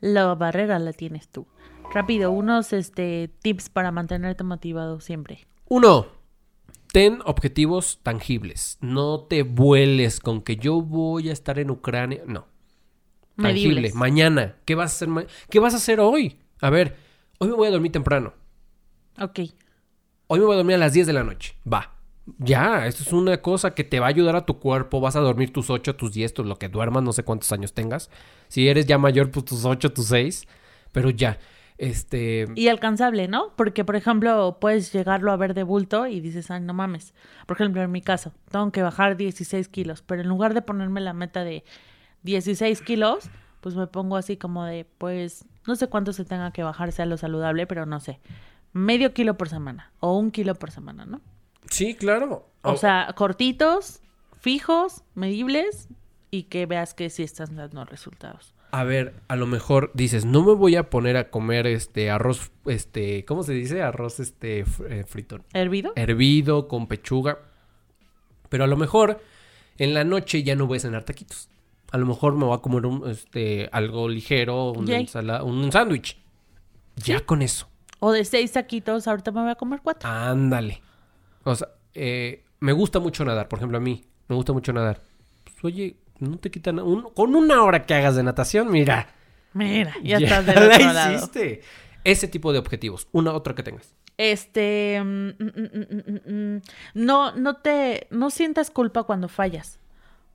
La 0.00 0.34
barrera 0.34 0.78
la 0.80 0.92
tienes 0.92 1.28
tú. 1.28 1.46
Rápido, 1.96 2.30
unos 2.30 2.74
este 2.74 3.30
tips 3.40 3.70
para 3.70 3.90
mantenerte 3.90 4.44
motivado 4.44 5.00
siempre. 5.00 5.46
Uno, 5.66 6.06
ten 6.92 7.20
objetivos 7.24 8.00
tangibles. 8.02 8.76
No 8.82 9.20
te 9.20 9.44
vueles 9.44 10.20
con 10.20 10.42
que 10.42 10.56
yo 10.56 10.82
voy 10.82 11.30
a 11.30 11.32
estar 11.32 11.58
en 11.58 11.70
Ucrania. 11.70 12.22
No. 12.26 12.48
Tangible. 13.38 13.76
Medibles. 13.76 13.94
Mañana. 13.94 14.56
¿Qué 14.66 14.74
vas 14.74 14.92
a 14.92 14.94
hacer? 14.96 15.08
ma- 15.08 15.24
¿Qué 15.48 15.58
vas 15.58 15.72
a 15.72 15.78
hacer 15.78 15.98
hoy? 16.00 16.38
A 16.60 16.68
ver, 16.68 16.96
hoy 17.38 17.48
me 17.48 17.54
voy 17.54 17.68
a 17.68 17.70
dormir 17.70 17.92
temprano. 17.92 18.34
Ok. 19.18 19.38
Hoy 20.26 20.38
me 20.38 20.44
voy 20.44 20.52
a 20.52 20.58
dormir 20.58 20.74
a 20.76 20.80
las 20.80 20.92
10 20.92 21.06
de 21.06 21.14
la 21.14 21.24
noche. 21.24 21.54
Va. 21.66 21.94
Ya, 22.36 22.86
esto 22.86 23.04
es 23.04 23.12
una 23.14 23.40
cosa 23.40 23.74
que 23.74 23.84
te 23.84 24.00
va 24.00 24.06
a 24.06 24.10
ayudar 24.10 24.36
a 24.36 24.44
tu 24.44 24.58
cuerpo. 24.58 25.00
Vas 25.00 25.16
a 25.16 25.20
dormir 25.20 25.50
tus 25.50 25.70
8, 25.70 25.96
tus 25.96 26.12
10, 26.12 26.34
tus 26.34 26.44
lo 26.44 26.58
que 26.58 26.68
duermas, 26.68 27.02
no 27.02 27.14
sé 27.14 27.22
cuántos 27.22 27.50
años 27.52 27.72
tengas. 27.72 28.10
Si 28.48 28.68
eres 28.68 28.84
ya 28.84 28.98
mayor, 28.98 29.30
pues 29.30 29.46
tus 29.46 29.64
8, 29.64 29.94
tus 29.94 30.08
6. 30.08 30.46
Pero 30.92 31.08
ya, 31.08 31.38
este... 31.78 32.46
Y 32.54 32.68
alcanzable, 32.68 33.28
¿no? 33.28 33.52
Porque, 33.56 33.84
por 33.84 33.96
ejemplo, 33.96 34.58
puedes 34.60 34.92
llegarlo 34.92 35.32
a 35.32 35.36
ver 35.36 35.54
de 35.54 35.62
bulto 35.62 36.06
y 36.06 36.20
dices, 36.20 36.50
ay, 36.50 36.60
no 36.60 36.74
mames. 36.74 37.14
Por 37.46 37.56
ejemplo, 37.56 37.82
en 37.82 37.90
mi 37.90 38.00
caso, 38.00 38.32
tengo 38.50 38.70
que 38.72 38.82
bajar 38.82 39.16
16 39.16 39.68
kilos, 39.68 40.02
pero 40.02 40.22
en 40.22 40.28
lugar 40.28 40.54
de 40.54 40.62
ponerme 40.62 41.00
la 41.00 41.12
meta 41.12 41.44
de 41.44 41.64
16 42.22 42.80
kilos, 42.82 43.28
pues 43.60 43.74
me 43.74 43.86
pongo 43.86 44.16
así 44.16 44.36
como 44.36 44.64
de, 44.64 44.86
pues, 44.98 45.44
no 45.66 45.76
sé 45.76 45.88
cuánto 45.88 46.12
se 46.12 46.24
tenga 46.24 46.50
que 46.52 46.62
bajar, 46.62 46.92
sea 46.92 47.06
lo 47.06 47.16
saludable, 47.16 47.66
pero 47.66 47.84
no 47.86 48.00
sé. 48.00 48.20
Medio 48.72 49.12
kilo 49.12 49.36
por 49.36 49.48
semana 49.48 49.92
o 50.00 50.18
un 50.18 50.30
kilo 50.30 50.54
por 50.54 50.70
semana, 50.70 51.06
¿no? 51.06 51.20
Sí, 51.70 51.94
claro. 51.94 52.48
O 52.62 52.76
sea, 52.76 53.12
cortitos, 53.16 54.00
fijos, 54.40 55.02
medibles 55.14 55.88
y 56.30 56.44
que 56.44 56.66
veas 56.66 56.94
que 56.94 57.10
sí 57.10 57.22
están 57.22 57.56
dando 57.56 57.84
resultados. 57.84 58.55
A 58.76 58.84
ver, 58.84 59.14
a 59.28 59.36
lo 59.36 59.46
mejor 59.46 59.90
dices, 59.94 60.26
no 60.26 60.44
me 60.44 60.52
voy 60.52 60.76
a 60.76 60.90
poner 60.90 61.16
a 61.16 61.30
comer 61.30 61.66
este 61.66 62.10
arroz, 62.10 62.50
este, 62.66 63.24
¿cómo 63.24 63.42
se 63.42 63.54
dice? 63.54 63.80
Arroz 63.80 64.20
este 64.20 64.66
eh, 64.90 65.04
frito. 65.08 65.38
¿Hervido? 65.54 65.94
Hervido, 65.96 66.68
con 66.68 66.86
pechuga. 66.86 67.38
Pero 68.50 68.64
a 68.64 68.66
lo 68.66 68.76
mejor 68.76 69.18
en 69.78 69.94
la 69.94 70.04
noche 70.04 70.42
ya 70.42 70.56
no 70.56 70.66
voy 70.66 70.76
a 70.76 70.80
cenar 70.80 71.04
taquitos. 71.04 71.48
A 71.90 71.96
lo 71.96 72.04
mejor 72.04 72.34
me 72.36 72.44
voy 72.44 72.54
a 72.54 72.60
comer 72.60 72.84
un, 72.84 73.08
este, 73.08 73.70
algo 73.72 74.10
ligero, 74.10 74.72
una 74.72 74.88
Yay. 74.88 75.00
ensalada, 75.04 75.42
un 75.42 75.72
sándwich. 75.72 76.18
Ya 76.96 77.20
con 77.20 77.40
eso. 77.40 77.70
O 78.00 78.12
de 78.12 78.26
seis 78.26 78.52
taquitos, 78.52 79.08
ahorita 79.08 79.32
me 79.32 79.40
voy 79.40 79.52
a 79.52 79.54
comer 79.54 79.80
cuatro. 79.82 80.06
Ándale. 80.06 80.82
O 81.44 81.54
sea, 81.54 81.68
eh, 81.94 82.44
me 82.60 82.72
gusta 82.72 82.98
mucho 82.98 83.24
nadar, 83.24 83.48
por 83.48 83.58
ejemplo, 83.58 83.78
a 83.78 83.80
mí. 83.80 84.04
Me 84.28 84.36
gusta 84.36 84.52
mucho 84.52 84.74
nadar. 84.74 85.00
Pues, 85.44 85.64
oye, 85.64 85.96
no 86.20 86.38
te 86.38 86.50
quitan... 86.50 86.78
un- 86.80 87.10
con 87.14 87.34
una 87.34 87.62
hora 87.62 87.84
que 87.86 87.94
hagas 87.94 88.16
de 88.16 88.22
natación, 88.22 88.70
mira. 88.70 89.08
Mira, 89.52 89.94
ya, 90.02 90.18
ya 90.18 90.26
estás 90.26 90.46
del 90.46 90.54
la 90.78 90.92
lado. 90.92 91.14
hiciste. 91.16 91.62
Ese 92.04 92.28
tipo 92.28 92.52
de 92.52 92.58
objetivos. 92.58 93.08
Una 93.12 93.32
otra 93.32 93.54
que 93.54 93.62
tengas. 93.62 93.94
Este, 94.18 95.00
mm, 95.02 95.28
mm, 95.38 96.30
mm, 96.56 96.62
no, 96.94 97.32
no 97.32 97.56
te, 97.56 98.06
no 98.10 98.30
sientas 98.30 98.70
culpa 98.70 99.02
cuando 99.04 99.28
fallas, 99.28 99.78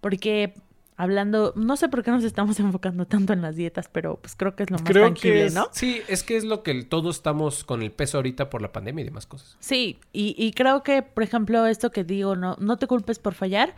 porque 0.01 0.53
hablando, 0.97 1.53
no 1.55 1.75
sé 1.77 1.89
por 1.89 2.03
qué 2.03 2.11
nos 2.11 2.23
estamos 2.23 2.59
enfocando 2.59 3.07
tanto 3.07 3.33
en 3.33 3.41
las 3.41 3.55
dietas, 3.55 3.89
pero 3.91 4.17
pues 4.17 4.35
creo 4.35 4.55
que 4.55 4.63
es 4.63 4.69
lo 4.71 4.77
más 4.77 4.85
Creo 4.87 5.05
tangible, 5.07 5.39
que 5.39 5.45
es- 5.47 5.53
¿no? 5.55 5.69
Sí, 5.71 6.01
es 6.07 6.21
que 6.23 6.37
es 6.37 6.43
lo 6.43 6.61
que 6.61 6.83
todos 6.83 7.15
estamos 7.15 7.63
con 7.63 7.81
el 7.81 7.91
peso 7.91 8.17
ahorita 8.19 8.49
por 8.51 8.61
la 8.61 8.71
pandemia 8.71 9.01
y 9.01 9.05
demás 9.05 9.25
cosas. 9.25 9.57
Sí, 9.59 9.99
y, 10.13 10.35
y 10.37 10.51
creo 10.53 10.83
que, 10.83 11.01
por 11.01 11.23
ejemplo, 11.23 11.65
esto 11.65 11.91
que 11.91 12.03
digo, 12.03 12.35
no, 12.35 12.55
no 12.59 12.77
te 12.77 12.85
culpes 12.87 13.17
por 13.17 13.33
fallar. 13.33 13.75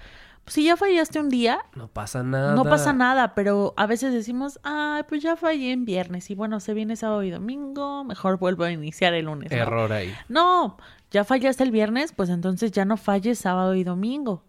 Si 0.47 0.65
ya 0.65 0.75
fallaste 0.75 1.19
un 1.19 1.29
día, 1.29 1.59
No 1.75 1.87
pasa 1.87 2.21
nada. 2.21 2.53
no 2.53 2.65
pasa 2.65 2.91
nada, 2.91 3.33
pero 3.33 3.73
a 3.77 3.85
veces 3.87 4.13
decimos, 4.13 4.59
ay, 4.63 5.03
pues 5.07 5.21
ya 5.23 5.35
fallé 5.37 5.71
en 5.71 5.85
viernes 5.85 6.29
y 6.29 6.35
bueno, 6.35 6.59
se 6.59 6.73
viene 6.73 6.95
sábado 6.97 7.23
y 7.23 7.29
domingo, 7.29 8.03
mejor 8.03 8.37
vuelvo 8.37 8.65
a 8.65 8.71
iniciar 8.71 9.13
el 9.13 9.25
lunes. 9.25 9.51
¿no? 9.51 9.57
Error 9.57 9.91
ahí. 9.93 10.13
No, 10.27 10.77
ya 11.11 11.23
fallaste 11.23 11.63
el 11.63 11.71
viernes, 11.71 12.11
pues 12.11 12.29
entonces 12.29 12.71
ya 12.73 12.83
no 12.83 12.97
falles 12.97 13.39
sábado 13.39 13.73
y 13.75 13.83
domingo. 13.85 14.43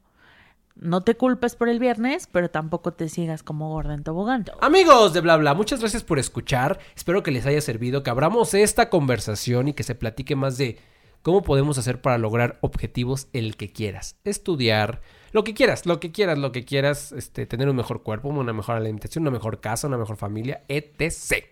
No 0.76 1.02
te 1.02 1.14
culpes 1.16 1.54
por 1.54 1.68
el 1.68 1.78
viernes, 1.78 2.28
pero 2.30 2.50
tampoco 2.50 2.92
te 2.92 3.09
sigas 3.09 3.44
como 3.44 3.68
gorda 3.70 3.94
en 3.94 4.02
tobogán. 4.02 4.44
Amigos 4.61 5.12
de 5.12 5.20
bla 5.20 5.37
bla, 5.37 5.54
muchas 5.54 5.78
gracias 5.78 6.02
por 6.02 6.18
escuchar. 6.18 6.80
Espero 6.96 7.22
que 7.22 7.30
les 7.30 7.46
haya 7.46 7.61
servido, 7.61 8.02
que 8.02 8.11
abramos 8.11 8.54
esta 8.54 8.90
conversación 8.90 9.68
y 9.68 9.74
que 9.74 9.85
se 9.85 9.94
platique 9.94 10.35
más 10.35 10.59
de 10.59 10.80
cómo 11.22 11.42
podemos 11.42 11.78
hacer 11.78 12.00
para 12.00 12.18
lograr 12.18 12.59
objetivos 12.61 13.28
el 13.33 13.57
que 13.57 13.70
quieras. 13.72 14.16
Estudiar, 14.24 15.00
lo 15.35 15.42
que 15.42 15.53
quieras, 15.53 15.85
lo 15.85 15.99
que 15.99 16.12
quieras, 16.12 16.38
lo 16.38 16.53
que 16.53 16.64
quieras, 16.64 17.11
este, 17.11 17.44
tener 17.44 17.68
un 17.68 17.75
mejor 17.75 18.05
cuerpo, 18.05 18.29
una 18.29 18.53
mejor 18.53 18.77
alimentación, 18.77 19.23
una 19.23 19.33
mejor 19.33 19.61
casa, 19.61 19.88
una 19.88 19.99
mejor 19.99 20.16
familia, 20.16 20.62
etc. 20.68 21.44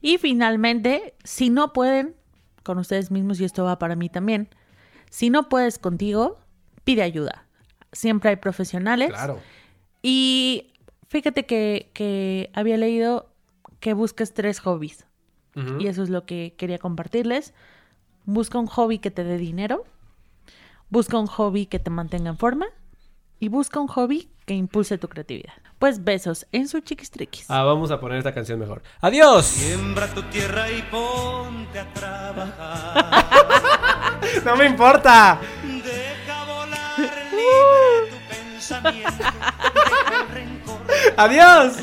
Y 0.00 0.18
finalmente, 0.18 1.14
si 1.24 1.50
no 1.50 1.72
pueden 1.72 2.14
con 2.62 2.78
ustedes 2.78 3.10
mismos, 3.10 3.40
y 3.40 3.44
esto 3.44 3.64
va 3.64 3.80
para 3.80 3.96
mí 3.96 4.08
también, 4.08 4.48
si 5.10 5.30
no 5.30 5.48
puedes 5.48 5.80
contigo, 5.80 6.38
pide 6.84 7.02
ayuda. 7.02 7.48
Siempre 7.90 8.30
hay 8.30 8.36
profesionales. 8.36 9.08
Claro. 9.08 9.40
Y 10.02 10.70
fíjate 11.08 11.46
que, 11.46 11.90
que 11.94 12.50
había 12.54 12.76
leído 12.76 13.28
que 13.80 13.92
busques 13.92 14.34
tres 14.34 14.60
hobbies. 14.60 15.04
Y 15.80 15.88
eso 15.88 16.04
es 16.04 16.10
lo 16.10 16.26
que 16.26 16.54
quería 16.56 16.78
compartirles. 16.78 17.54
Busca 18.24 18.58
un 18.58 18.66
hobby 18.68 18.98
que 19.00 19.10
te 19.10 19.24
dé 19.24 19.36
dinero. 19.36 19.84
Busca 20.90 21.18
un 21.18 21.26
hobby 21.26 21.66
que 21.66 21.80
te 21.80 21.90
mantenga 21.90 22.30
en 22.30 22.36
forma. 22.36 22.66
Y 23.38 23.48
busca 23.48 23.80
un 23.80 23.88
hobby 23.88 24.30
que 24.46 24.54
impulse 24.54 24.96
tu 24.98 25.08
creatividad. 25.08 25.52
Pues 25.78 26.02
besos 26.04 26.46
en 26.52 26.68
su 26.68 26.80
chiquistriquis. 26.80 27.50
Ah, 27.50 27.62
vamos 27.64 27.90
a 27.90 28.00
poner 28.00 28.16
esta 28.18 28.32
canción 28.32 28.58
mejor. 28.58 28.82
¡Adiós! 29.00 29.44
Siembra 29.44 30.06
tu 30.08 30.22
tierra 30.24 30.70
y 30.70 30.80
ponte 30.82 31.78
a 31.78 31.92
trabajar. 31.94 33.40
¡No 34.44 34.56
me 34.56 34.64
importa! 34.66 35.38
Deja 35.62 36.44
volar 36.44 36.98
libre 36.98 38.10
tu 38.10 38.16
pensamiento. 38.52 39.10
Deja 39.18 40.22
el 40.22 40.28
rencor. 40.34 40.78
¡Adiós! 41.18 41.74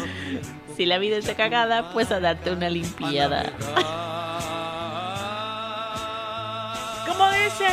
Si 0.75 0.87
la 0.87 0.97
vida 0.97 1.17
está 1.17 1.35
cagada, 1.35 1.91
pues 1.93 2.11
a 2.11 2.19
darte 2.19 2.51
una 2.51 2.67
limpiada. 2.69 3.53
¿Cómo 7.07 7.27
dice? 7.31 7.67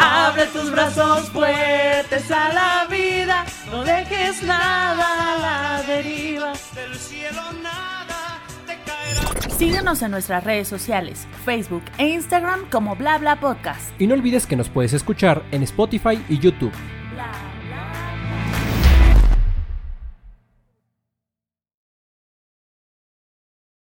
Abre 0.00 0.46
tus 0.46 0.70
brazos 0.70 1.28
fuertes 1.30 2.30
a 2.30 2.52
la 2.52 2.86
vida, 2.90 3.44
no 3.70 3.84
dejes 3.84 4.42
nada 4.42 5.34
a 5.34 5.38
la 5.38 5.82
deriva. 5.82 6.52
Del 6.74 6.94
cielo 6.94 7.42
nada 7.62 8.40
te 8.66 8.78
caerá. 8.86 9.50
Síguenos 9.56 10.00
en 10.02 10.10
nuestras 10.10 10.42
redes 10.42 10.68
sociales, 10.68 11.26
Facebook 11.44 11.84
e 11.98 12.08
Instagram 12.08 12.68
como 12.70 12.96
Bla 12.96 13.18
Bla 13.18 13.38
Podcast. 13.40 13.90
Y 14.00 14.06
no 14.06 14.14
olvides 14.14 14.46
que 14.46 14.56
nos 14.56 14.70
puedes 14.70 14.94
escuchar 14.94 15.42
en 15.50 15.62
Spotify 15.64 16.24
y 16.30 16.38
YouTube. 16.38 16.72